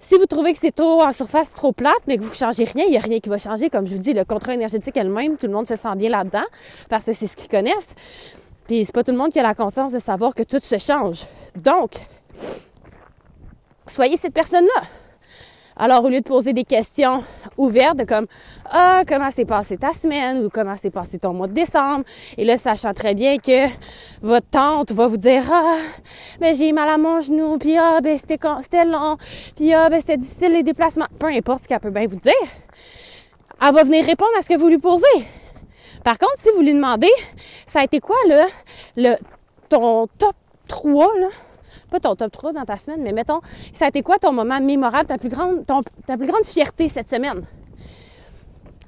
Si 0.00 0.14
vous 0.16 0.26
trouvez 0.26 0.52
que 0.52 0.58
c'est 0.60 0.74
trop 0.74 1.02
en 1.02 1.12
surface, 1.12 1.54
trop 1.54 1.72
plate, 1.72 2.02
mais 2.06 2.16
que 2.16 2.22
vous 2.22 2.30
ne 2.30 2.34
changez 2.34 2.64
rien, 2.64 2.84
il 2.84 2.92
n'y 2.92 2.96
a 2.96 3.00
rien 3.00 3.18
qui 3.20 3.28
va 3.28 3.38
changer. 3.38 3.68
Comme 3.68 3.86
je 3.86 3.94
vous 3.94 4.00
dis, 4.00 4.12
le 4.12 4.24
contrat 4.24 4.54
énergétique 4.54 4.96
elle-même, 4.96 5.36
tout 5.36 5.46
le 5.46 5.52
monde 5.52 5.66
se 5.66 5.76
sent 5.76 5.94
bien 5.96 6.08
là-dedans 6.08 6.44
parce 6.88 7.04
que 7.04 7.12
c'est 7.12 7.26
ce 7.26 7.36
qu'ils 7.36 7.48
connaissent. 7.48 7.94
Puis 8.66 8.84
c'est 8.84 8.94
pas 8.94 9.02
tout 9.02 9.10
le 9.10 9.18
monde 9.18 9.32
qui 9.32 9.40
a 9.40 9.42
la 9.42 9.54
conscience 9.54 9.92
de 9.92 9.98
savoir 9.98 10.34
que 10.34 10.44
tout 10.44 10.60
se 10.60 10.78
change. 10.78 11.26
Donc, 11.56 11.92
soyez 13.86 14.16
cette 14.16 14.34
personne-là. 14.34 14.82
Alors, 15.80 16.04
au 16.04 16.08
lieu 16.08 16.20
de 16.20 16.24
poser 16.24 16.52
des 16.52 16.64
questions 16.64 17.22
ouvertes 17.56 18.04
comme 18.04 18.26
Ah, 18.68 19.04
comment 19.06 19.30
s'est 19.30 19.44
passé 19.44 19.76
ta 19.76 19.92
semaine 19.92 20.44
ou 20.44 20.50
comment 20.50 20.76
s'est 20.76 20.90
passé 20.90 21.20
ton 21.20 21.32
mois 21.32 21.46
de 21.46 21.52
décembre, 21.52 22.04
et 22.36 22.44
là, 22.44 22.56
sachant 22.56 22.92
très 22.92 23.14
bien 23.14 23.38
que 23.38 23.68
votre 24.20 24.48
tante 24.48 24.90
va 24.90 25.06
vous 25.06 25.16
dire 25.16 25.44
Ah, 25.52 25.76
ben 26.40 26.52
j'ai 26.52 26.72
mal 26.72 26.88
à 26.88 26.98
mon 26.98 27.20
genou, 27.20 27.58
puis 27.58 27.76
ah, 27.78 28.00
ben 28.02 28.18
c'était, 28.18 28.40
c'était 28.60 28.84
long, 28.86 29.18
puis 29.54 29.72
ah, 29.72 29.88
ben 29.88 30.00
c'était 30.00 30.16
difficile 30.16 30.52
les 30.52 30.64
déplacements. 30.64 31.06
Peu 31.16 31.26
importe 31.26 31.62
ce 31.62 31.68
qu'elle 31.68 31.78
peut 31.78 31.90
bien 31.90 32.08
vous 32.08 32.16
dire, 32.16 32.32
elle 33.62 33.72
va 33.72 33.84
venir 33.84 34.04
répondre 34.04 34.32
à 34.36 34.42
ce 34.42 34.48
que 34.48 34.58
vous 34.58 34.68
lui 34.68 34.78
posez. 34.78 35.06
Par 36.02 36.18
contre, 36.18 36.38
si 36.38 36.48
vous 36.56 36.62
lui 36.62 36.74
demandez, 36.74 37.12
ça 37.68 37.80
a 37.80 37.84
été 37.84 38.00
quoi, 38.00 38.16
là, 38.26 38.46
le, 38.96 39.14
ton 39.68 40.08
top 40.18 40.34
3, 40.66 41.06
là, 41.20 41.28
pas 41.88 42.00
ton 42.00 42.14
top 42.14 42.32
3 42.32 42.52
dans 42.52 42.64
ta 42.64 42.76
semaine, 42.76 43.00
mais 43.02 43.12
mettons, 43.12 43.40
ça 43.72 43.86
a 43.86 43.88
été 43.88 44.02
quoi 44.02 44.18
ton 44.18 44.32
moment 44.32 44.60
mémorable, 44.60 45.06
ta 45.06 45.18
plus 45.18 45.28
grande, 45.28 45.64
ta 45.66 46.16
plus 46.16 46.26
grande 46.26 46.44
fierté 46.44 46.88
cette 46.88 47.08
semaine? 47.08 47.42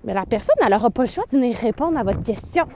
Mais 0.04 0.14
la 0.14 0.24
personne, 0.24 0.56
elle 0.62 0.70
n'aura 0.70 0.90
pas 0.90 1.02
le 1.02 1.08
choix 1.08 1.24
de 1.30 1.60
répondre 1.60 1.98
à 1.98 2.02
votre 2.02 2.22
question. 2.22 2.66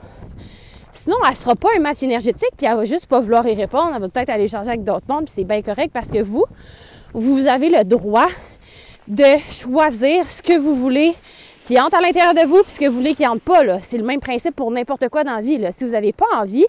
Sinon, 0.91 1.17
elle 1.27 1.35
sera 1.35 1.55
pas 1.55 1.69
un 1.75 1.79
match 1.79 2.03
énergétique, 2.03 2.51
puis 2.55 2.67
elle 2.67 2.77
va 2.77 2.85
juste 2.85 3.07
pas 3.07 3.19
vouloir 3.19 3.47
y 3.47 3.53
répondre. 3.53 3.91
Elle 3.95 4.01
va 4.01 4.09
peut-être 4.09 4.29
aller 4.29 4.47
changer 4.47 4.69
avec 4.69 4.83
d'autres 4.83 5.05
mondes, 5.09 5.25
puis 5.25 5.33
c'est 5.35 5.43
bien 5.43 5.61
correct 5.61 5.91
parce 5.93 6.09
que 6.09 6.21
vous, 6.21 6.45
vous 7.13 7.47
avez 7.47 7.69
le 7.69 7.83
droit 7.83 8.27
de 9.07 9.37
choisir 9.51 10.29
ce 10.29 10.41
que 10.41 10.57
vous 10.57 10.75
voulez 10.75 11.13
qui 11.65 11.79
entre 11.79 11.97
à 11.97 12.01
l'intérieur 12.01 12.33
de 12.33 12.47
vous, 12.47 12.61
puis 12.63 12.73
ce 12.73 12.79
que 12.79 12.85
vous 12.85 12.95
voulez 12.95 13.15
qui 13.15 13.25
entre 13.25 13.41
pas. 13.41 13.63
Là. 13.63 13.79
C'est 13.81 13.97
le 13.97 14.03
même 14.03 14.19
principe 14.19 14.55
pour 14.55 14.69
n'importe 14.69 15.09
quoi 15.09 15.23
dans 15.23 15.35
la 15.35 15.41
vie. 15.41 15.57
Là. 15.57 15.71
Si 15.71 15.83
vous 15.83 15.91
n'avez 15.91 16.13
pas 16.13 16.27
envie 16.35 16.65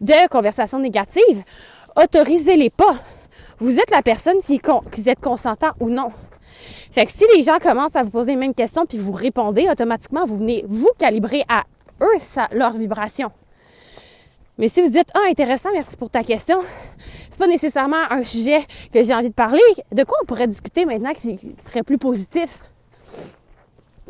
de 0.00 0.28
conversations 0.28 0.78
négatives, 0.78 1.42
autorisez-les 1.96 2.70
pas. 2.70 2.96
Vous 3.58 3.78
êtes 3.78 3.90
la 3.90 4.02
personne 4.02 4.40
qui, 4.44 4.60
qui 4.92 5.08
êtes 5.08 5.20
consentant 5.20 5.70
ou 5.80 5.88
non. 5.88 6.10
Fait 6.90 7.06
que 7.06 7.12
si 7.12 7.24
les 7.34 7.42
gens 7.42 7.58
commencent 7.58 7.96
à 7.96 8.02
vous 8.02 8.10
poser 8.10 8.32
les 8.32 8.36
mêmes 8.36 8.54
questions 8.54 8.86
puis 8.86 8.98
vous 8.98 9.12
répondez, 9.12 9.68
automatiquement, 9.68 10.26
vous 10.26 10.38
venez 10.38 10.64
vous 10.66 10.90
calibrer 10.98 11.44
à 11.48 11.64
eux 12.02 12.18
ça, 12.18 12.48
leur 12.52 12.72
vibration. 12.72 13.30
Mais 14.58 14.68
si 14.68 14.80
vous 14.80 14.88
dites 14.88 15.08
Ah, 15.14 15.28
intéressant, 15.28 15.70
merci 15.72 15.96
pour 15.96 16.08
ta 16.08 16.22
question, 16.22 16.58
c'est 17.30 17.38
pas 17.38 17.46
nécessairement 17.46 18.10
un 18.10 18.22
sujet 18.22 18.64
que 18.92 19.04
j'ai 19.04 19.14
envie 19.14 19.28
de 19.28 19.34
parler, 19.34 19.60
de 19.92 20.04
quoi 20.04 20.16
on 20.22 20.26
pourrait 20.26 20.46
discuter 20.46 20.86
maintenant 20.86 21.12
qui 21.12 21.38
serait 21.66 21.82
plus 21.82 21.98
positif? 21.98 22.60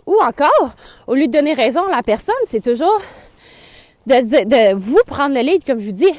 Ou 0.07 0.21
encore, 0.23 0.77
au 1.09 1.15
lieu 1.15 1.27
de 1.27 1.33
donner 1.33 1.53
raison 1.53 1.85
à 1.89 1.97
la 1.97 2.03
personne, 2.05 2.35
c'est 2.47 2.63
toujours 2.63 3.01
de, 4.07 4.45
de 4.45 4.75
vous 4.75 5.01
prendre 5.07 5.35
le 5.35 5.41
lead, 5.41 5.65
comme 5.65 5.81
je 5.81 5.87
vous 5.87 5.93
dis. 5.93 6.13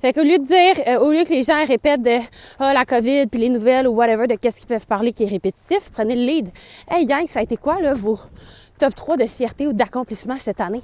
Fait 0.00 0.14
qu'au 0.14 0.22
lieu 0.22 0.38
de 0.38 0.44
dire, 0.44 0.84
euh, 0.88 0.98
au 0.98 1.12
lieu 1.12 1.24
que 1.24 1.30
les 1.30 1.42
gens 1.42 1.62
répètent 1.66 2.00
de 2.00 2.16
oh, 2.60 2.70
la 2.72 2.86
COVID 2.86 3.26
puis 3.26 3.38
les 3.38 3.50
nouvelles 3.50 3.86
ou 3.86 3.92
whatever 3.92 4.26
de 4.26 4.34
qu'est-ce 4.34 4.60
qu'ils 4.60 4.66
peuvent 4.66 4.86
parler 4.86 5.12
qui 5.12 5.24
est 5.24 5.28
répétitif, 5.28 5.90
prenez 5.92 6.16
le 6.16 6.22
lead. 6.22 6.48
Hey 6.90 7.04
gang, 7.04 7.26
ça 7.26 7.40
a 7.40 7.42
été 7.42 7.58
quoi 7.58 7.80
là 7.82 7.92
vos 7.92 8.18
top 8.78 8.94
3 8.94 9.18
de 9.18 9.26
fierté 9.26 9.66
ou 9.66 9.74
d'accomplissement 9.74 10.38
cette 10.38 10.60
année? 10.60 10.80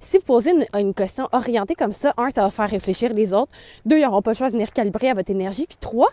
Si 0.00 0.18
vous 0.18 0.24
posez 0.24 0.52
une, 0.74 0.94
question 0.94 1.28
orientée 1.30 1.76
comme 1.76 1.92
ça, 1.92 2.12
un, 2.16 2.28
ça 2.28 2.42
va 2.42 2.50
faire 2.50 2.68
réfléchir 2.68 3.14
les 3.14 3.32
autres. 3.32 3.52
Deux, 3.86 3.98
ils 3.98 4.02
n'auront 4.02 4.20
pas 4.20 4.32
le 4.32 4.36
choix 4.36 4.48
de 4.48 4.52
venir 4.52 4.72
calibrer 4.72 5.10
à 5.10 5.14
votre 5.14 5.30
énergie. 5.30 5.66
Puis 5.66 5.78
trois, 5.80 6.10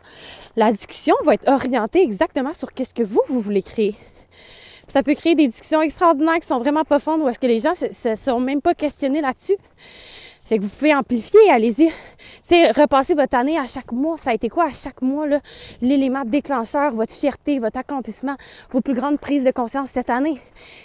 la 0.55 0.71
discussion 0.71 1.15
va 1.25 1.33
être 1.33 1.49
orientée 1.49 2.03
exactement 2.03 2.53
sur 2.53 2.71
qu'est-ce 2.71 2.93
que 2.93 3.03
vous, 3.03 3.21
vous 3.29 3.41
voulez 3.41 3.63
créer. 3.63 3.95
ça 4.87 5.01
peut 5.01 5.15
créer 5.15 5.33
des 5.33 5.47
discussions 5.47 5.81
extraordinaires 5.81 6.39
qui 6.39 6.47
sont 6.47 6.59
vraiment 6.59 6.83
profondes 6.83 7.21
où 7.21 7.27
est-ce 7.29 7.39
que 7.39 7.47
les 7.47 7.59
gens 7.59 7.73
se, 7.73 7.91
se 7.91 8.15
sont 8.15 8.39
même 8.39 8.61
pas 8.61 8.75
questionnés 8.75 9.21
là-dessus. 9.21 9.57
Fait 10.51 10.57
que 10.57 10.63
vous 10.63 10.67
pouvez 10.67 10.93
amplifier, 10.93 11.49
allez-y. 11.49 11.89
Tu 12.45 12.55
repasser 12.77 13.13
votre 13.13 13.37
année 13.37 13.57
à 13.57 13.65
chaque 13.67 13.93
mois. 13.93 14.17
Ça 14.17 14.31
a 14.31 14.33
été 14.33 14.49
quoi 14.49 14.65
à 14.65 14.71
chaque 14.71 15.01
mois, 15.01 15.25
là? 15.25 15.39
L'élément 15.81 16.25
déclencheur, 16.25 16.93
votre 16.93 17.13
fierté, 17.13 17.57
votre 17.57 17.77
accomplissement, 17.77 18.35
vos 18.69 18.81
plus 18.81 18.93
grandes 18.93 19.17
prises 19.17 19.45
de 19.45 19.51
conscience 19.51 19.91
cette 19.91 20.09
année. 20.09 20.41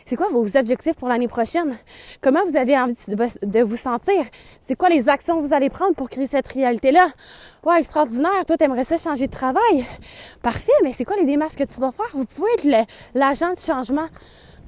C'est 0.07 0.15
quoi 0.15 0.29
vos 0.29 0.57
objectifs 0.57 0.95
pour 0.95 1.09
l'année 1.09 1.27
prochaine? 1.27 1.77
Comment 2.21 2.45
vous 2.47 2.57
avez 2.57 2.79
envie 2.79 2.95
de 3.43 3.63
vous 3.65 3.77
sentir? 3.77 4.25
C'est 4.63 4.77
quoi 4.77 4.89
les 4.89 5.09
actions 5.09 5.43
que 5.43 5.45
vous 5.45 5.53
allez 5.53 5.69
prendre 5.69 5.97
pour 5.97 6.11
créer 6.11 6.29
cette 6.29 6.47
réalité-là? 6.47 7.09
Ouais, 7.65 7.81
extraordinaire. 7.81 8.47
Toi, 8.47 8.57
t'aimerais 8.57 8.85
ça 8.85 8.99
changer 8.99 9.27
de 9.27 9.33
travail? 9.33 9.85
Parfait, 10.43 10.71
mais 10.85 10.93
c'est 10.93 11.05
quoi 11.05 11.17
les 11.17 11.27
démarches 11.27 11.57
que 11.57 11.65
tu 11.65 11.81
vas 11.81 11.91
faire? 11.91 12.07
Vous 12.13 12.25
pouvez 12.25 12.53
être 12.57 12.87
l'agent 13.15 13.51
de 13.51 13.59
changement 13.59 14.07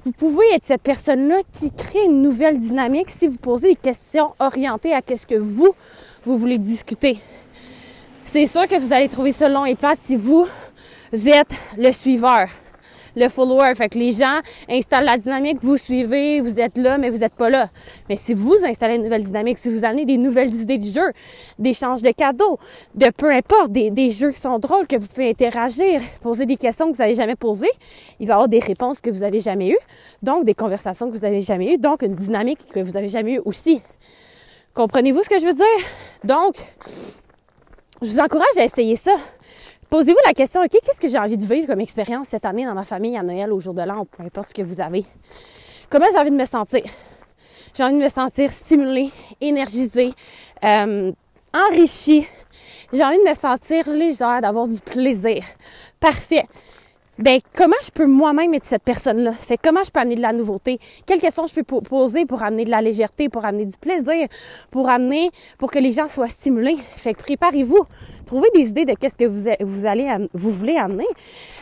vous 0.09 0.13
pouvez 0.13 0.55
être 0.55 0.65
cette 0.65 0.81
personne-là 0.81 1.41
qui 1.53 1.71
crée 1.71 2.05
une 2.05 2.23
nouvelle 2.23 2.57
dynamique 2.57 3.11
si 3.11 3.27
vous 3.27 3.37
posez 3.37 3.69
des 3.69 3.75
questions 3.75 4.31
orientées 4.39 4.91
à 4.91 5.01
ce 5.07 5.23
que 5.27 5.35
vous, 5.35 5.75
vous 6.23 6.35
voulez 6.35 6.57
discuter. 6.57 7.19
C'est 8.25 8.47
sûr 8.47 8.67
que 8.67 8.79
vous 8.79 8.91
allez 8.91 9.07
trouver 9.07 9.31
ça 9.31 9.47
long 9.47 9.65
et 9.65 9.75
plat 9.75 9.93
si 9.95 10.15
vous 10.15 10.47
êtes 11.13 11.51
le 11.77 11.91
suiveur 11.91 12.47
le 13.15 13.29
follower. 13.29 13.73
Fait 13.75 13.89
que 13.89 13.97
les 13.97 14.11
gens 14.11 14.39
installent 14.69 15.05
la 15.05 15.17
dynamique, 15.17 15.59
vous 15.61 15.77
suivez, 15.77 16.41
vous 16.41 16.59
êtes 16.59 16.77
là, 16.77 16.97
mais 16.97 17.09
vous 17.09 17.19
n'êtes 17.19 17.33
pas 17.33 17.49
là. 17.49 17.69
Mais 18.09 18.15
si 18.15 18.33
vous 18.33 18.55
installez 18.65 18.95
une 18.95 19.03
nouvelle 19.03 19.23
dynamique, 19.23 19.57
si 19.57 19.69
vous 19.69 19.85
amenez 19.85 20.05
des 20.05 20.17
nouvelles 20.17 20.53
idées 20.53 20.77
du 20.77 20.89
jeu, 20.89 21.11
d'échanges 21.57 22.01
de 22.01 22.11
cadeaux, 22.11 22.59
de 22.95 23.09
peu 23.09 23.31
importe, 23.31 23.71
des, 23.71 23.91
des, 23.91 24.11
jeux 24.11 24.31
qui 24.31 24.39
sont 24.39 24.59
drôles, 24.59 24.87
que 24.87 24.95
vous 24.95 25.07
pouvez 25.07 25.29
interagir, 25.29 26.01
poser 26.21 26.45
des 26.45 26.57
questions 26.57 26.91
que 26.91 26.97
vous 26.97 27.03
n'avez 27.03 27.15
jamais 27.15 27.35
posées, 27.35 27.69
il 28.19 28.27
va 28.27 28.33
y 28.33 28.35
avoir 28.35 28.47
des 28.47 28.59
réponses 28.59 29.01
que 29.01 29.09
vous 29.09 29.19
n'avez 29.19 29.39
jamais 29.39 29.69
eues, 29.69 29.79
donc 30.23 30.45
des 30.45 30.53
conversations 30.53 31.09
que 31.09 31.15
vous 31.15 31.23
n'avez 31.23 31.41
jamais 31.41 31.73
eues, 31.73 31.77
donc 31.77 32.01
une 32.01 32.15
dynamique 32.15 32.59
que 32.73 32.79
vous 32.79 32.91
n'avez 32.91 33.09
jamais 33.09 33.33
eue 33.33 33.41
aussi. 33.45 33.81
Comprenez-vous 34.73 35.23
ce 35.23 35.29
que 35.29 35.39
je 35.39 35.45
veux 35.45 35.53
dire? 35.53 35.65
Donc, 36.23 36.55
je 38.01 38.07
vous 38.07 38.19
encourage 38.19 38.57
à 38.57 38.63
essayer 38.63 38.95
ça. 38.95 39.15
Posez-vous 39.89 40.19
la 40.23 40.33
question, 40.33 40.61
OK, 40.61 40.69
qu'est-ce 40.69 41.01
que 41.01 41.09
j'ai 41.09 41.17
envie 41.17 41.35
de 41.35 41.45
vivre 41.45 41.65
comme 41.65 41.79
expérience 41.79 42.27
cette 42.27 42.45
année 42.45 42.63
dans 42.63 42.75
ma 42.75 42.83
famille, 42.83 43.17
à 43.17 43.23
Noël, 43.23 43.51
au 43.51 43.59
jour 43.59 43.73
de 43.73 43.81
l'an, 43.81 44.05
peu 44.05 44.21
importe 44.21 44.49
ce 44.49 44.53
que 44.53 44.61
vous 44.61 44.79
avez? 44.79 45.03
Comment 45.89 46.05
j'ai 46.11 46.19
envie 46.19 46.29
de 46.29 46.35
me 46.35 46.45
sentir? 46.45 46.83
J'ai 47.73 47.83
envie 47.83 47.97
de 47.97 48.03
me 48.03 48.09
sentir 48.09 48.51
stimulée, 48.51 49.09
énergisée, 49.41 50.13
euh, 50.63 51.11
enrichie. 51.51 52.27
J'ai 52.93 53.03
envie 53.03 53.17
de 53.17 53.27
me 53.27 53.33
sentir 53.33 53.89
légère, 53.89 54.41
d'avoir 54.41 54.67
du 54.67 54.79
plaisir. 54.79 55.43
Parfait 55.99 56.45
ben 57.19 57.41
comment 57.53 57.75
je 57.83 57.91
peux 57.91 58.05
moi-même 58.05 58.53
être 58.53 58.63
cette 58.63 58.83
personne-là? 58.83 59.33
Fait 59.33 59.57
comment 59.61 59.83
je 59.83 59.91
peux 59.91 59.99
amener 59.99 60.15
de 60.15 60.21
la 60.21 60.31
nouveauté? 60.31 60.79
Quelles 61.05 61.19
questions 61.19 61.45
je 61.47 61.53
peux 61.53 61.63
poser 61.63 62.25
pour 62.25 62.43
amener 62.43 62.63
de 62.63 62.69
la 62.69 62.81
légèreté, 62.81 63.27
pour 63.27 63.43
amener 63.43 63.65
du 63.65 63.77
plaisir, 63.77 64.27
pour 64.71 64.89
amener, 64.89 65.29
pour 65.57 65.69
que 65.69 65.79
les 65.79 65.91
gens 65.91 66.07
soient 66.07 66.29
stimulés? 66.29 66.77
Fait 66.95 67.13
que 67.13 67.19
préparez-vous. 67.19 67.85
Trouvez 68.25 68.47
des 68.55 68.69
idées 68.69 68.85
de 68.85 68.93
qu'est-ce 68.93 69.17
que 69.17 69.25
vous, 69.25 69.49
vous 69.59 69.85
allez, 69.85 70.09
vous 70.33 70.49
voulez 70.49 70.77
amener. 70.77 71.07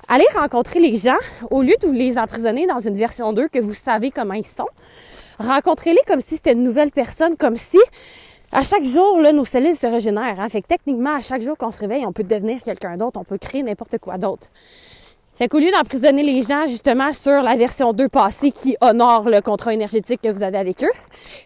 Allez 0.07 0.27
rencontrer 0.35 0.79
les 0.79 0.95
gens 0.95 1.17
au 1.49 1.63
lieu 1.63 1.73
de 1.81 1.87
vous 1.87 1.93
les 1.93 2.19
emprisonner 2.19 2.67
dans 2.67 2.79
une 2.79 2.95
version 2.95 3.33
2 3.33 3.47
que 3.47 3.59
vous 3.59 3.73
savez 3.73 4.11
comment 4.11 4.35
ils 4.35 4.45
sont. 4.45 4.69
Rencontrez-les 5.39 6.01
comme 6.05 6.21
si 6.21 6.35
c'était 6.35 6.53
une 6.53 6.63
nouvelle 6.63 6.91
personne, 6.91 7.35
comme 7.35 7.57
si 7.57 7.79
à 8.51 8.61
chaque 8.61 8.83
jour, 8.83 9.19
là, 9.19 9.33
nos 9.33 9.43
cellules 9.43 9.75
se 9.75 9.87
régénèrent. 9.87 10.39
Hein? 10.39 10.49
Fait 10.49 10.61
que 10.61 10.67
techniquement, 10.67 11.15
à 11.15 11.21
chaque 11.21 11.41
jour 11.41 11.57
qu'on 11.57 11.71
se 11.71 11.79
réveille, 11.79 12.05
on 12.05 12.13
peut 12.13 12.23
devenir 12.23 12.61
quelqu'un 12.63 12.95
d'autre, 12.95 13.19
on 13.19 13.25
peut 13.25 13.37
créer 13.39 13.63
n'importe 13.63 13.97
quoi 13.97 14.17
d'autre. 14.17 14.47
Fait 15.37 15.47
qu'au 15.47 15.59
lieu 15.59 15.69
d'emprisonner 15.69 16.23
les 16.23 16.41
gens 16.41 16.65
justement 16.65 17.13
sur 17.13 17.43
la 17.43 17.55
version 17.55 17.93
2 17.93 18.09
passée 18.09 18.49
qui 18.49 18.75
honore 18.81 19.29
le 19.29 19.39
contrat 19.39 19.71
énergétique 19.71 20.19
que 20.23 20.29
vous 20.29 20.41
avez 20.41 20.57
avec 20.57 20.83
eux, 20.83 20.91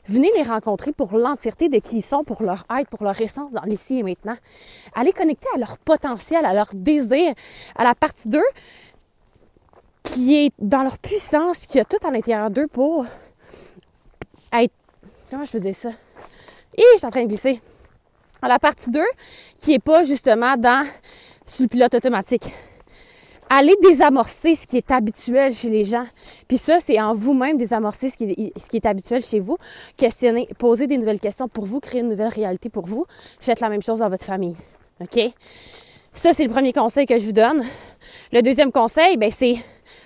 venez 0.07 0.31
les 0.33 0.43
rencontrer 0.43 0.93
pour 0.93 1.17
l'entièreté 1.17 1.67
de 1.67 1.77
qui 1.79 1.97
ils 1.97 2.01
sont, 2.01 2.23
pour 2.23 2.41
leur 2.41 2.63
être, 2.79 2.87
pour 2.87 3.03
leur 3.03 3.19
essence 3.19 3.51
dans 3.51 3.63
l'ici 3.63 3.97
et 3.97 4.03
maintenant. 4.03 4.37
Allez 4.95 5.11
connecter 5.11 5.49
à 5.53 5.57
leur 5.57 5.77
potentiel, 5.77 6.45
à 6.45 6.53
leur 6.53 6.69
désir, 6.73 7.33
à 7.75 7.83
la 7.83 7.93
partie 7.93 8.29
2 8.29 8.39
qui 10.03 10.37
est 10.37 10.53
dans 10.57 10.83
leur 10.83 10.97
puissance 10.97 11.59
puis 11.59 11.67
qui 11.67 11.79
a 11.81 11.83
tout 11.83 11.99
à 12.07 12.11
l'intérieur 12.11 12.49
d'eux 12.49 12.67
pour 12.67 13.05
être... 14.53 14.73
Comment 15.29 15.43
je 15.43 15.51
faisais 15.51 15.73
ça? 15.73 15.89
Et 16.77 16.83
je 16.93 16.99
suis 16.99 17.07
en 17.07 17.11
train 17.11 17.23
de 17.23 17.27
glisser. 17.27 17.59
À 18.41 18.47
la 18.47 18.57
partie 18.57 18.89
2 18.89 19.01
qui 19.59 19.73
est 19.73 19.83
pas 19.83 20.05
justement 20.05 20.55
dans 20.55 20.87
sur 21.45 21.63
le 21.63 21.67
pilote 21.67 21.93
automatique 21.93 22.53
allez 23.51 23.75
désamorcer 23.81 24.55
ce 24.55 24.65
qui 24.65 24.77
est 24.77 24.91
habituel 24.91 25.53
chez 25.53 25.69
les 25.69 25.83
gens. 25.83 26.05
Puis 26.47 26.57
ça, 26.57 26.79
c'est 26.79 26.99
en 27.01 27.13
vous-même 27.13 27.57
désamorcer 27.57 28.09
ce 28.09 28.15
qui, 28.15 28.53
est, 28.77 28.85
habituel 28.85 29.21
chez 29.21 29.41
vous. 29.41 29.57
Questionner, 29.97 30.47
poser 30.57 30.87
des 30.87 30.97
nouvelles 30.97 31.19
questions 31.19 31.49
pour 31.49 31.65
vous, 31.65 31.81
créer 31.81 31.99
une 31.99 32.09
nouvelle 32.09 32.29
réalité 32.29 32.69
pour 32.69 32.85
vous. 32.85 33.05
Faites 33.41 33.59
la 33.59 33.69
même 33.69 33.81
chose 33.81 33.99
dans 33.99 34.09
votre 34.09 34.23
famille. 34.23 34.55
OK? 35.01 35.19
Ça, 36.13 36.31
c'est 36.33 36.43
le 36.43 36.49
premier 36.49 36.71
conseil 36.71 37.05
que 37.05 37.17
je 37.17 37.25
vous 37.25 37.31
donne. 37.33 37.63
Le 38.31 38.41
deuxième 38.41 38.71
conseil, 38.71 39.17
ben, 39.17 39.31
c'est, 39.31 39.55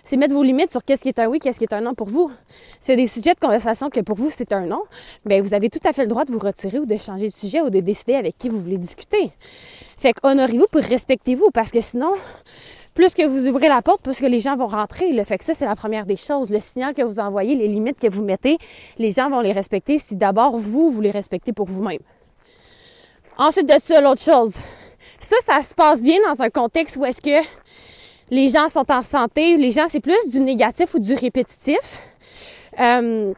c'est 0.03 0.17
mettre 0.17 0.33
vos 0.33 0.43
limites 0.43 0.71
sur 0.71 0.83
qu'est-ce 0.83 1.03
qui 1.03 1.09
est 1.09 1.19
un 1.19 1.27
oui, 1.27 1.39
qu'est-ce 1.39 1.57
qui 1.57 1.65
est 1.65 1.73
un 1.73 1.81
non 1.81 1.93
pour 1.93 2.07
vous. 2.07 2.31
S'il 2.79 2.91
y 2.91 2.93
a 2.93 2.97
des 2.97 3.07
sujets 3.07 3.33
de 3.33 3.39
conversation 3.39 3.89
que 3.89 3.99
pour 4.01 4.15
vous, 4.15 4.29
c'est 4.29 4.53
un 4.53 4.65
non, 4.65 4.81
ben, 5.25 5.41
vous 5.41 5.53
avez 5.53 5.69
tout 5.69 5.79
à 5.83 5.93
fait 5.93 6.03
le 6.03 6.07
droit 6.07 6.25
de 6.25 6.31
vous 6.31 6.39
retirer 6.39 6.79
ou 6.79 6.85
de 6.85 6.97
changer 6.97 7.27
de 7.27 7.33
sujet 7.33 7.61
ou 7.61 7.69
de 7.69 7.79
décider 7.79 8.15
avec 8.15 8.37
qui 8.37 8.49
vous 8.49 8.59
voulez 8.59 8.77
discuter. 8.77 9.31
Fait 9.97 10.13
que 10.13 10.19
honorez-vous 10.27 10.67
pour 10.71 10.81
respectez-vous 10.81 11.49
parce 11.51 11.71
que 11.71 11.81
sinon, 11.81 12.11
plus 12.95 13.13
que 13.13 13.27
vous 13.27 13.47
ouvrez 13.47 13.67
la 13.67 13.81
porte, 13.81 14.01
plus 14.01 14.17
que 14.17 14.25
les 14.25 14.39
gens 14.39 14.55
vont 14.55 14.67
rentrer. 14.67 15.11
Le 15.11 15.23
fait 15.23 15.37
que 15.37 15.43
ça, 15.43 15.53
c'est 15.53 15.65
la 15.65 15.75
première 15.75 16.05
des 16.05 16.15
choses. 16.15 16.49
Le 16.49 16.59
signal 16.59 16.93
que 16.93 17.03
vous 17.03 17.19
envoyez, 17.19 17.53
les 17.53 17.67
limites 17.67 17.99
que 17.99 18.09
vous 18.09 18.23
mettez, 18.23 18.57
les 18.97 19.11
gens 19.11 19.29
vont 19.29 19.41
les 19.41 19.51
respecter 19.51 19.99
si 19.99 20.15
d'abord 20.15 20.57
vous, 20.57 20.89
vous 20.89 21.01
les 21.01 21.11
respectez 21.11 21.53
pour 21.53 21.67
vous-même. 21.67 21.99
Ensuite 23.37 23.67
de 23.67 23.79
ça, 23.79 23.99
l'autre 24.01 24.21
chose. 24.21 24.55
Ça, 25.19 25.35
ça 25.41 25.61
se 25.61 25.75
passe 25.75 26.01
bien 26.01 26.17
dans 26.27 26.41
un 26.41 26.49
contexte 26.49 26.95
où 26.95 27.05
est-ce 27.05 27.21
que 27.21 27.45
les 28.31 28.47
gens 28.47 28.69
sont 28.69 28.89
en 28.89 29.01
santé. 29.01 29.57
Les 29.57 29.71
gens, 29.71 29.85
c'est 29.87 29.99
plus 29.99 30.29
du 30.29 30.39
négatif 30.39 30.93
ou 30.93 30.99
du 30.99 31.13
répétitif. 31.13 32.01
Euh, 32.79 33.33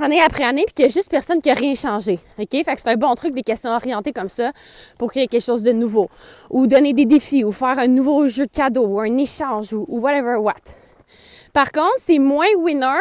année 0.00 0.20
après 0.20 0.44
année, 0.44 0.64
puis 0.66 0.74
qu'il 0.74 0.84
y 0.84 0.88
a 0.88 0.90
juste 0.90 1.10
personne 1.10 1.40
qui 1.40 1.50
a 1.50 1.54
rien 1.54 1.74
changé. 1.74 2.18
OK? 2.38 2.50
Fait 2.50 2.64
que 2.64 2.80
c'est 2.80 2.90
un 2.90 2.96
bon 2.96 3.14
truc, 3.14 3.34
des 3.34 3.42
questions 3.42 3.70
orientées 3.70 4.12
comme 4.12 4.28
ça, 4.28 4.52
pour 4.98 5.10
créer 5.10 5.26
quelque 5.26 5.44
chose 5.44 5.62
de 5.62 5.72
nouveau. 5.72 6.08
Ou 6.50 6.66
donner 6.66 6.92
des 6.92 7.04
défis, 7.04 7.44
ou 7.44 7.52
faire 7.52 7.78
un 7.78 7.88
nouveau 7.88 8.28
jeu 8.28 8.46
de 8.46 8.50
cadeau, 8.50 8.86
ou 8.86 9.00
un 9.00 9.16
échange, 9.16 9.72
ou, 9.72 9.86
whatever 9.88 10.36
what. 10.36 10.54
Par 11.52 11.72
contre, 11.72 11.96
c'est 11.98 12.18
moins 12.18 12.46
winner 12.58 13.00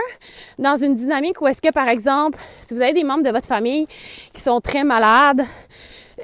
dans 0.58 0.76
une 0.76 0.96
dynamique 0.96 1.42
où 1.42 1.48
est-ce 1.48 1.62
que, 1.62 1.72
par 1.72 1.90
exemple, 1.90 2.40
si 2.66 2.74
vous 2.74 2.82
avez 2.82 2.94
des 2.94 3.04
membres 3.04 3.24
de 3.24 3.30
votre 3.30 3.48
famille 3.48 3.88
qui 4.34 4.42
sont 4.42 4.62
très 4.62 4.84
malades, 4.84 5.44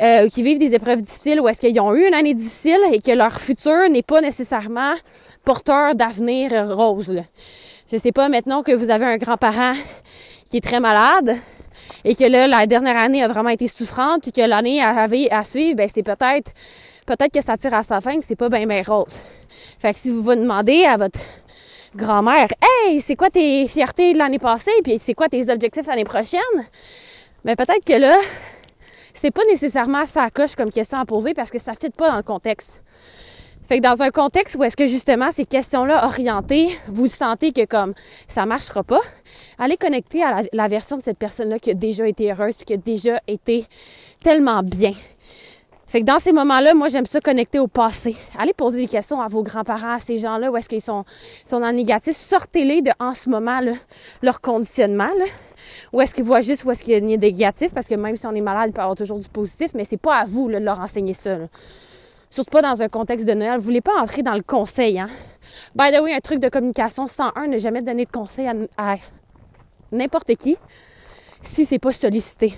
euh, 0.01 0.27
qui 0.29 0.41
vivent 0.41 0.57
des 0.57 0.73
épreuves 0.73 1.01
difficiles, 1.01 1.39
ou 1.39 1.47
est-ce 1.47 1.59
qu'ils 1.59 1.79
ont 1.79 1.93
eu 1.93 2.07
une 2.07 2.15
année 2.15 2.33
difficile 2.33 2.79
et 2.91 2.99
que 2.99 3.11
leur 3.11 3.39
futur 3.39 3.89
n'est 3.89 4.01
pas 4.01 4.21
nécessairement 4.21 4.95
porteur 5.43 5.93
d'avenir 5.93 6.75
rose. 6.75 7.09
Là. 7.09 7.21
Je 7.91 7.97
sais 7.97 8.11
pas, 8.11 8.29
maintenant 8.29 8.63
que 8.63 8.71
vous 8.71 8.89
avez 8.89 9.05
un 9.05 9.17
grand-parent 9.17 9.73
qui 10.53 10.57
est 10.57 10.61
très 10.61 10.79
malade 10.79 11.35
et 12.05 12.13
que 12.13 12.25
là, 12.25 12.47
la 12.47 12.67
dernière 12.67 12.99
année 12.99 13.23
a 13.23 13.27
vraiment 13.27 13.49
été 13.49 13.67
souffrante 13.67 14.27
et 14.27 14.31
que 14.31 14.41
l'année 14.41 14.83
à, 14.83 15.07
à 15.31 15.43
suivre, 15.43 15.77
ben, 15.77 15.89
c'est 15.91 16.03
peut-être, 16.03 16.51
peut-être 17.07 17.33
que 17.33 17.41
ça 17.41 17.57
tire 17.57 17.73
à 17.73 17.81
sa 17.81 18.01
fin, 18.01 18.19
que 18.19 18.23
c'est 18.23 18.35
pas 18.35 18.49
bien, 18.49 18.83
rose. 18.83 19.19
Fait 19.79 19.93
que 19.93 19.99
si 19.99 20.11
vous 20.11 20.21
vous 20.21 20.35
demandez 20.35 20.85
à 20.85 20.97
votre 20.97 21.19
grand-mère, 21.95 22.49
hey, 22.61 23.01
c'est 23.01 23.15
quoi 23.15 23.31
tes 23.31 23.67
fiertés 23.67 24.13
de 24.13 24.19
l'année 24.19 24.37
passée, 24.37 24.69
puis 24.83 24.99
c'est 24.99 25.15
quoi 25.15 25.27
tes 25.27 25.49
objectifs 25.49 25.87
l'année 25.87 26.03
prochaine, 26.03 26.39
mais 27.43 27.55
ben, 27.55 27.65
peut-être 27.65 27.83
que 27.83 27.99
là, 27.99 28.15
c'est 29.15 29.31
pas 29.31 29.45
nécessairement 29.45 30.05
ça 30.05 30.29
coche 30.29 30.53
comme 30.53 30.69
question 30.69 30.99
à 30.99 31.05
poser 31.05 31.33
parce 31.33 31.49
que 31.49 31.57
ça 31.57 31.73
fit 31.73 31.89
pas 31.89 32.11
dans 32.11 32.17
le 32.17 32.21
contexte. 32.21 32.83
Fait 33.67 33.79
que 33.79 33.83
dans 33.83 34.01
un 34.01 34.09
contexte 34.11 34.55
où 34.55 34.63
est-ce 34.63 34.75
que 34.75 34.87
justement 34.87 35.31
ces 35.31 35.45
questions-là 35.45 36.05
orientées, 36.05 36.69
vous 36.87 37.07
sentez 37.07 37.53
que 37.53 37.65
comme 37.65 37.93
ça 38.27 38.45
marchera 38.45 38.83
pas, 38.83 38.99
allez 39.57 39.77
connecter 39.77 40.21
à 40.21 40.43
la, 40.51 40.67
version 40.67 40.97
de 40.97 41.01
cette 41.01 41.17
personne-là 41.17 41.59
qui 41.59 41.71
a 41.71 41.73
déjà 41.73 42.07
été 42.07 42.31
heureuse 42.31 42.57
puis 42.57 42.65
qui 42.65 42.73
a 42.73 42.77
déjà 42.77 43.21
été 43.27 43.65
tellement 44.21 44.63
bien. 44.63 44.93
Fait 45.87 46.01
que 46.01 46.05
dans 46.05 46.19
ces 46.19 46.31
moments-là, 46.31 46.73
moi 46.73 46.87
j'aime 46.87 47.05
ça 47.05 47.21
connecter 47.21 47.59
au 47.59 47.67
passé. 47.67 48.15
Allez 48.37 48.53
poser 48.53 48.79
des 48.79 48.87
questions 48.87 49.21
à 49.21 49.27
vos 49.27 49.43
grands-parents, 49.43 49.93
à 49.93 49.99
ces 49.99 50.17
gens-là, 50.17 50.51
où 50.51 50.57
est-ce 50.57 50.67
qu'ils 50.67 50.81
sont, 50.81 51.05
sont 51.45 51.59
le 51.59 51.71
négatif. 51.71 52.15
Sortez-les 52.17 52.81
de 52.81 52.91
en 52.99 53.13
ce 53.13 53.29
moment 53.29 53.61
leur 54.21 54.41
conditionnement. 54.41 55.11
Là. 55.17 55.25
Où 55.93 56.01
est-ce 56.01 56.13
qu'ils 56.13 56.23
voient 56.23 56.41
juste 56.41 56.65
où 56.65 56.71
est-ce 56.71 56.83
qu'il 56.83 56.93
y 56.93 56.95
a 56.95 56.99
des 56.99 57.05
négatif, 57.05 57.73
parce 57.73 57.87
que 57.87 57.95
même 57.95 58.15
si 58.15 58.25
on 58.25 58.33
est 58.33 58.41
malade, 58.41 58.69
il 58.69 58.73
peut 58.73 58.81
avoir 58.81 58.97
toujours 58.97 59.19
du 59.19 59.29
positif, 59.29 59.71
mais 59.75 59.85
c'est 59.85 59.97
pas 59.97 60.15
à 60.15 60.25
vous 60.25 60.49
de 60.49 60.57
leur 60.57 60.79
enseigner 60.79 61.13
ça. 61.13 61.37
Surtout 62.33 62.49
pas 62.49 62.63
dans 62.63 62.81
un 62.81 62.89
contexte 62.89 63.27
de 63.27 63.33
Noël. 63.35 63.59
Vous 63.59 63.65
voulez 63.65 63.79
pas 63.79 63.93
entrer 64.01 64.23
dans 64.23 64.33
le 64.33 64.41
conseil, 64.41 64.97
hein? 64.97 65.07
By 65.75 65.91
the 65.91 66.01
way, 66.01 66.15
un 66.15 66.19
truc 66.19 66.39
de 66.39 66.49
communication 66.49 67.05
101, 67.05 67.45
ne 67.45 67.59
jamais 67.59 67.83
donner 67.83 68.05
de 68.05 68.11
conseil 68.11 68.49
à, 68.75 68.95
n'importe 69.91 70.33
qui. 70.33 70.57
si 71.43 71.63
c'est 71.63 71.77
pas 71.77 71.91
sollicité. 71.91 72.55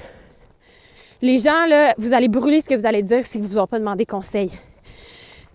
Les 1.22 1.40
gens, 1.40 1.66
là, 1.66 1.94
vous 1.98 2.14
allez 2.14 2.30
brûler 2.30 2.62
ce 2.62 2.70
que 2.70 2.76
vous 2.76 2.86
allez 2.86 3.04
dire 3.04 3.26
si 3.26 3.38
vous 3.38 3.50
vous 3.50 3.60
ont 3.60 3.68
pas 3.68 3.78
demandé 3.78 4.06
conseil. 4.06 4.50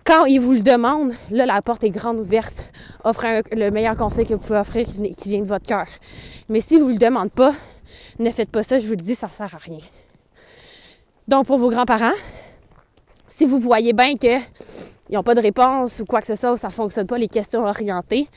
Quand 0.05 0.27
ils 0.27 0.39
vous 0.39 0.53
le 0.53 0.61
demandent, 0.61 1.15
là, 1.31 1.47
la 1.47 1.62
porte 1.62 1.83
est 1.85 1.91
grande 1.91 2.19
ouverte. 2.19 2.71
Offrez 3.05 3.43
le 3.53 3.71
meilleur 3.71 3.97
conseil 3.97 4.27
que 4.27 4.35
vous 4.35 4.41
pouvez 4.41 4.59
offrir 4.59 4.85
qui, 4.85 5.31
vient 5.31 5.41
de 5.41 5.49
votre 5.49 5.65
cœur. 5.65 5.87
Mais 6.50 6.61
si 6.61 6.79
vous 6.79 6.89
le 6.89 6.99
demandez 6.99 7.31
pas, 7.31 7.55
ne 8.19 8.31
faites 8.31 8.50
pas 8.50 8.62
ça, 8.62 8.79
je 8.81 8.85
vous 8.85 8.93
le 8.93 8.97
dis, 8.99 9.15
ça 9.15 9.29
sert 9.29 9.55
à 9.55 9.59
rien. 9.59 9.81
Donc, 11.27 11.47
pour 11.47 11.57
vos 11.57 11.71
grands-parents, 11.71 12.12
si 13.30 13.46
vous 13.46 13.58
voyez 13.58 13.92
bien 13.92 14.16
qu'ils 14.16 14.42
n'ont 15.10 15.22
pas 15.22 15.34
de 15.34 15.40
réponse 15.40 16.00
ou 16.00 16.04
quoi 16.04 16.20
que 16.20 16.26
ce 16.26 16.34
soit, 16.34 16.52
ou 16.52 16.56
ça 16.56 16.66
ne 16.66 16.72
fonctionne 16.72 17.06
pas, 17.06 17.16
les 17.16 17.28
questions 17.28 17.64
orientées 17.64 18.28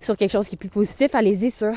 sur 0.00 0.16
quelque 0.16 0.32
chose 0.32 0.48
qui 0.48 0.56
est 0.56 0.58
plus 0.58 0.68
positif, 0.68 1.14
allez-y 1.14 1.50
sur 1.50 1.72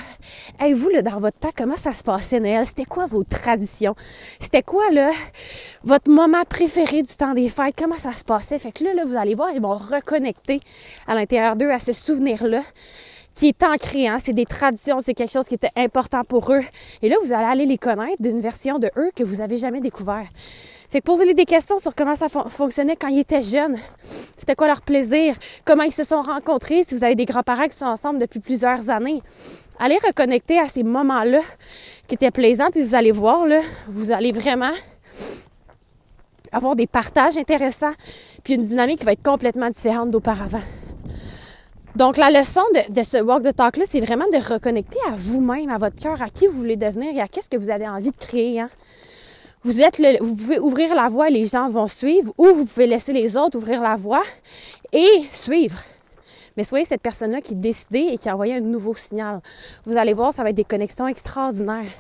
Hey, 0.60 0.74
vous, 0.74 0.90
là, 0.90 1.02
dans 1.02 1.20
votre 1.20 1.38
temps, 1.38 1.52
comment 1.56 1.78
ça 1.78 1.94
se 1.94 2.04
passait, 2.04 2.40
Noël? 2.40 2.66
C'était 2.66 2.86
quoi 2.86 3.06
vos 3.06 3.24
traditions? 3.24 3.96
C'était 4.40 4.64
quoi, 4.64 4.90
là, 4.92 5.12
votre 5.84 6.10
moment 6.10 6.44
préféré 6.50 7.04
du 7.04 7.16
temps 7.16 7.34
des 7.34 7.48
fêtes? 7.48 7.76
Comment 7.78 7.98
ça 7.98 8.12
se 8.12 8.24
passait? 8.24 8.58
Fait 8.58 8.72
que 8.72 8.84
là, 8.84 8.94
là 8.94 9.06
vous 9.06 9.16
allez 9.16 9.36
voir, 9.36 9.52
ils 9.54 9.62
vont 9.62 9.78
reconnecter 9.78 10.60
à 11.08 11.16
l'intérieur 11.16 11.56
d'eux 11.56 11.70
à 11.70 11.80
ce 11.80 11.94
souvenir-là 11.94 12.64
qui 13.36 13.48
est 13.48 13.64
ancré, 13.64 14.08
hein? 14.08 14.18
c'est 14.24 14.34
des 14.34 14.46
traditions, 14.46 15.00
c'est 15.00 15.16
quelque 15.16 15.32
chose 15.32 15.48
qui 15.48 15.56
était 15.56 15.72
important 15.76 16.24
pour 16.24 16.54
eux. 16.54 16.62
Et 17.02 17.10
là, 17.10 17.16
vous 17.24 17.34
allez 17.34 17.46
aller 17.46 17.66
les 17.66 17.78
connaître 17.80 18.22
d'une 18.22 18.40
version 18.40 18.78
de 18.78 18.92
eux 18.96 19.12
que 19.16 19.24
vous 19.24 19.42
avez 19.42 19.58
jamais 19.58 19.82
découvert. 19.82 20.28
Fait 20.94 21.02
que 21.02 21.06
posez-les 21.06 21.34
des 21.34 21.46
questions 21.46 21.80
sur 21.80 21.96
comment 21.96 22.16
ça 22.16 22.30
fonctionnait 22.30 22.96
quand 22.96 23.08
ils 23.08 23.22
étaient 23.22 23.42
jeunes. 23.42 23.78
C'était 24.38 24.54
quoi 24.54 24.68
leur 24.68 24.84
plaisir? 24.84 25.36
Comment 25.66 25.82
ils 25.82 25.92
se 25.92 26.04
sont 26.04 26.22
rencontrés? 26.22 26.84
Si 26.84 26.96
vous 26.96 27.04
avez 27.04 27.16
des 27.16 27.26
grands-parents 27.26 27.68
qui 27.68 27.76
sont 27.76 27.88
ensemble 27.88 28.20
depuis 28.20 28.40
plusieurs 28.40 28.92
années. 28.92 29.24
Allez 29.80 29.98
reconnecter 30.06 30.60
à 30.60 30.68
ces 30.68 30.84
moments-là 30.84 31.42
qui 32.08 32.14
étaient 32.14 32.30
plaisants, 32.30 32.70
puis 32.70 32.84
vous 32.84 32.94
allez 32.94 33.12
voir, 33.12 33.48
là, 33.48 33.62
vous 33.88 34.12
allez 34.12 34.32
vraiment 34.32 34.74
avoir 36.52 36.76
des 36.76 36.86
partages 36.86 37.40
intéressants, 37.40 37.94
puis 38.44 38.54
une 38.54 38.64
dynamique 38.64 39.00
qui 39.00 39.06
va 39.06 39.14
être 39.14 39.24
complètement 39.24 39.72
différente 39.72 40.12
d'auparavant. 40.12 40.62
Donc, 41.96 42.18
la 42.18 42.30
leçon 42.30 42.62
de, 42.92 43.02
ce 43.02 43.18
walk 43.18 43.42
the 43.42 43.56
talk-là, 43.56 43.86
c'est 43.90 44.00
vraiment 44.00 44.28
de 44.32 44.54
reconnecter 44.54 45.00
à 45.08 45.16
vous-même, 45.16 45.72
à 45.72 45.80
votre 45.80 46.00
cœur, 46.00 46.22
à 46.22 46.30
qui 46.30 46.46
vous 46.46 46.54
voulez 46.54 46.78
devenir 46.78 47.16
et 47.16 47.22
à 47.22 47.28
qu'est-ce 47.28 47.50
que 47.50 47.58
vous 47.58 47.72
avez 47.72 47.88
envie 47.88 48.12
de 48.12 48.18
créer. 48.18 48.62
Hein? 48.62 48.70
Vous 49.66 49.80
êtes 49.80 50.02
vous 50.20 50.36
pouvez 50.36 50.60
ouvrir 50.60 50.94
la 50.94 51.08
voie 51.08 51.30
et 51.30 51.32
les 51.32 51.46
gens 51.46 51.70
vont 51.70 51.88
suivre, 51.88 52.34
ou 52.38 52.48
vous 52.48 52.66
pouvez 52.66 52.86
laisser 52.86 53.14
les 53.14 53.38
autres 53.38 53.58
ouvrir 53.58 53.82
la 53.82 53.96
voie 53.96 54.24
et 54.92 55.24
suivre. 55.32 55.80
Mais 56.58 56.64
soyez 56.64 56.84
cette 56.84 57.02
personne-là 57.02 57.40
qui 57.40 57.56
décide 57.56 57.96
et 57.96 58.18
qui 58.18 58.30
envoie 58.30 58.54
un 58.54 58.60
nouveau 58.60 58.94
signal. 58.94 59.42
Vous 59.86 59.96
allez 59.96 60.14
voir, 60.14 60.34
ça 60.34 60.44
va 60.44 60.50
être 60.50 60.56
des 60.56 60.66
connexions 60.66 61.08
extraordinaires. 61.08 61.92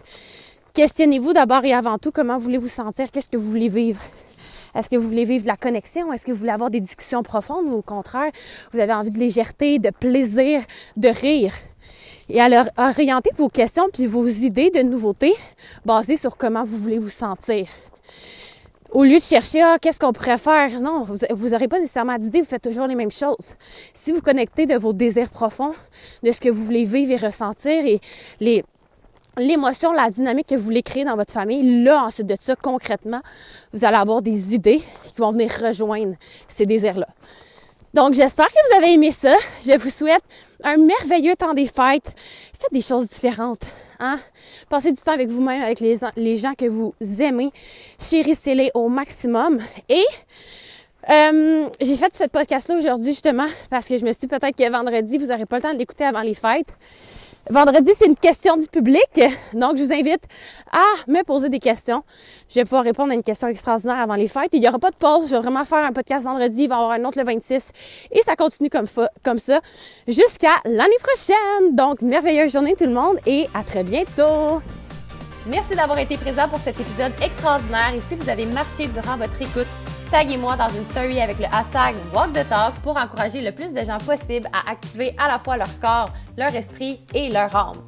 Questionnez-vous 0.74 1.32
d'abord 1.32 1.63
et 1.63 1.74
avant 1.74 1.98
tout 1.98 2.12
comment 2.12 2.38
voulez-vous 2.38 2.67
sentir, 2.67 3.10
qu'est-ce 3.12 3.29
que 3.29 3.38
vous 3.38 3.50
voulez 3.50 3.70
vivre? 3.70 4.01
Est-ce 4.75 4.89
que 4.89 4.98
vous 4.98 5.08
voulez 5.08 5.24
vivre 5.24 5.43
de 5.43 5.48
la 5.48 5.55
connexion? 5.55 6.12
Est-ce 6.12 6.25
que 6.25 6.32
vous 6.32 6.39
voulez 6.39 6.51
avoir 6.51 6.70
des 6.70 6.82
discussions 6.82 7.24
profondes 7.24 7.67
ou 7.67 7.75
au 7.75 7.82
contraire, 7.82 8.32
vous 8.74 8.79
avez 8.79 8.93
envie 8.93 9.12
de 9.12 9.20
légèreté, 9.20 9.79
de 9.79 9.91
plaisir, 9.91 10.63
de 10.98 11.08
rire? 11.08 11.53
Et 12.29 12.39
alors, 12.39 12.65
orientez 12.77 13.31
vos 13.35 13.49
questions 13.49 13.89
puis 13.91 14.07
vos 14.07 14.25
idées 14.27 14.69
de 14.69 14.81
nouveautés 14.81 15.35
basées 15.85 16.17
sur 16.17 16.37
comment 16.37 16.63
vous 16.63 16.77
voulez 16.77 16.97
vous 16.97 17.09
sentir. 17.09 17.67
Au 18.91 19.03
lieu 19.03 19.17
de 19.17 19.23
chercher, 19.23 19.61
ah, 19.61 19.77
qu'est-ce 19.81 19.99
qu'on 19.99 20.13
pourrait 20.13 20.37
faire? 20.37 20.79
Non, 20.79 21.01
vous 21.03 21.49
n'aurez 21.49 21.67
pas 21.67 21.79
nécessairement 21.79 22.17
d'idées, 22.17 22.41
vous 22.41 22.47
faites 22.47 22.61
toujours 22.61 22.87
les 22.87 22.95
mêmes 22.95 23.11
choses. 23.11 23.55
Si 23.93 24.11
vous 24.11 24.21
connectez 24.21 24.67
de 24.67 24.75
vos 24.75 24.93
désirs 24.93 25.29
profonds, 25.29 25.73
de 26.21 26.31
ce 26.31 26.39
que 26.39 26.49
vous 26.49 26.63
voulez 26.63 26.85
vivre 26.85 27.11
et 27.11 27.17
ressentir 27.17 27.85
et 27.85 27.99
l'émotion, 29.37 29.91
la 29.91 30.11
dynamique 30.11 30.47
que 30.47 30.55
vous 30.55 30.63
voulez 30.63 30.83
créer 30.83 31.05
dans 31.05 31.15
votre 31.15 31.33
famille, 31.33 31.83
là, 31.83 32.05
ensuite 32.05 32.27
de 32.27 32.35
ça, 32.39 32.55
concrètement, 32.55 33.21
vous 33.73 33.83
allez 33.83 33.97
avoir 33.97 34.21
des 34.21 34.53
idées 34.53 34.81
qui 35.03 35.13
vont 35.17 35.31
venir 35.31 35.51
rejoindre 35.59 36.13
ces 36.47 36.67
désirs-là. 36.67 37.07
Donc, 37.93 38.15
j'espère 38.15 38.47
que 38.47 38.53
vous 38.69 38.77
avez 38.77 38.93
aimé 38.93 39.12
ça. 39.12 39.35
Je 39.62 39.77
vous 39.77 39.91
souhaite 39.91 40.23
un 40.63 40.77
merveilleux 40.77 41.36
temps 41.36 41.53
des 41.53 41.67
fêtes. 41.67 42.15
Faites 42.60 42.71
des 42.71 42.82
choses 42.82 43.08
différentes. 43.08 43.65
Hein? 43.99 44.19
Passez 44.67 44.91
du 44.91 44.99
temps 44.99 45.12
avec 45.12 45.29
vous-même, 45.29 45.62
avec 45.62 45.79
les, 45.79 46.38
gens 46.38 46.53
que 46.56 46.65
vous 46.65 46.95
aimez. 47.19 47.51
Chérissez-les 47.99 48.71
au 48.73 48.89
maximum. 48.89 49.60
Et 49.89 50.06
euh, 51.10 51.69
j'ai 51.82 51.95
fait 51.95 52.15
cette 52.15 52.32
podcast-là 52.32 52.77
aujourd'hui 52.77 53.12
justement 53.12 53.47
parce 53.69 53.88
que 53.88 53.97
je 53.97 54.06
me 54.06 54.12
suis 54.12 54.21
dit 54.21 54.27
peut-être 54.27 54.56
que 54.56 54.71
vendredi, 54.71 55.19
vous 55.19 55.27
n'aurez 55.27 55.45
pas 55.45 55.58
le 55.58 55.62
temps 55.62 55.73
de 55.73 55.77
l'écouter 55.77 56.06
avant 56.06 56.21
les 56.21 56.34
fêtes. 56.34 56.75
Vendredi, 57.49 57.91
c'est 57.97 58.06
une 58.06 58.15
question 58.15 58.56
du 58.56 58.67
public. 58.67 59.19
Donc, 59.53 59.77
je 59.77 59.84
vous 59.84 59.91
invite 59.91 60.23
à 60.71 60.84
me 61.08 61.23
poser 61.23 61.49
des 61.49 61.60
questions. 61.60 62.01
Je 62.49 62.56
vais 62.56 62.63
pouvoir 62.63 62.84
répondre 62.84 63.12
à 63.12 63.15
une 63.15 63.23
question 63.23 63.49
extraordinaire 63.49 63.97
avant 63.97 64.15
les 64.15 64.29
fêtes. 64.29 64.49
Il 64.53 64.62
n'y 64.62 64.67
aura 64.67 64.79
pas 64.79 64.91
de 64.91 64.95
pause. 64.95 65.29
Je 65.29 65.36
vais 65.36 65.41
vraiment 65.41 65.65
faire 65.65 65.84
un 65.84 65.91
podcast 65.91 66.25
vendredi. 66.25 66.63
Il 66.63 66.69
va 66.69 66.75
y 66.75 66.77
avoir 66.77 66.91
un 66.91 67.03
autre 67.03 67.17
le 67.17 67.25
26. 67.25 67.69
Et 68.12 68.21
ça 68.21 68.38
continue 68.38 68.69
comme, 68.69 68.88
comme 69.23 69.39
ça 69.39 69.60
jusqu'à 70.08 70.56
l'année 70.63 70.97
prochaine. 71.03 71.75
Donc, 71.75 72.01
merveilleuse 72.01 72.53
journée 72.53 72.75
tout 72.77 72.86
le 72.86 72.93
monde 72.93 73.17
et 73.25 73.47
à 73.53 73.63
très 73.63 73.84
bientôt. 73.84 74.62
Merci 75.45 75.75
d'avoir 75.75 75.99
été 75.99 76.15
présent 76.15 76.47
pour 76.47 76.60
cet 76.60 76.79
épisode 76.79 77.12
extraordinaire. 77.21 77.93
Et 77.93 78.01
si 78.08 78.15
vous 78.15 78.29
avez 78.29 78.45
marché 78.45 78.88
durant 78.88 79.17
votre 79.17 79.41
écoute, 79.41 79.67
taguez-moi 80.13 80.56
dans 80.56 80.69
une 80.69 80.86
story 80.86 81.19
avec 81.19 81.39
le 81.39 81.45
hashtag 81.45 81.95
Walk 82.13 82.34
the 82.34 82.47
Talk 82.47 82.76
pour 82.84 82.95
encourager 82.95 83.41
le 83.41 83.52
plus 83.52 83.73
de 83.73 83.84
gens 83.84 83.97
possible 83.97 84.47
à 84.54 84.69
activer 84.69 85.15
à 85.17 85.28
la 85.28 85.39
fois 85.39 85.58
leur 85.58 85.80
corps, 85.80 86.13
leur 86.38 86.54
esprit 86.54 86.99
et 87.15 87.32
leur 87.32 87.56
âme. 87.56 87.82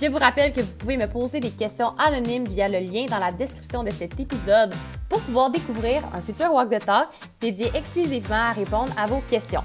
Je 0.00 0.06
vous 0.06 0.16
rappelle 0.16 0.54
que 0.54 0.62
vous 0.62 0.72
pouvez 0.78 0.96
me 0.96 1.06
poser 1.06 1.38
des 1.38 1.50
questions 1.50 1.92
anonymes 1.98 2.48
via 2.48 2.66
le 2.66 2.78
lien 2.78 3.04
dans 3.04 3.18
la 3.18 3.30
description 3.30 3.84
de 3.84 3.90
cet 3.90 4.18
épisode 4.18 4.72
pour 5.10 5.20
pouvoir 5.20 5.50
découvrir 5.50 6.02
un 6.14 6.22
futur 6.22 6.50
Walk 6.50 6.70
the 6.70 6.82
Talk 6.82 7.08
dédié 7.42 7.70
exclusivement 7.74 8.36
à 8.36 8.52
répondre 8.52 8.92
à 8.96 9.04
vos 9.04 9.20
questions. 9.28 9.64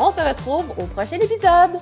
On 0.00 0.10
se 0.10 0.20
retrouve 0.20 0.64
au 0.76 0.86
prochain 0.86 1.18
épisode! 1.18 1.80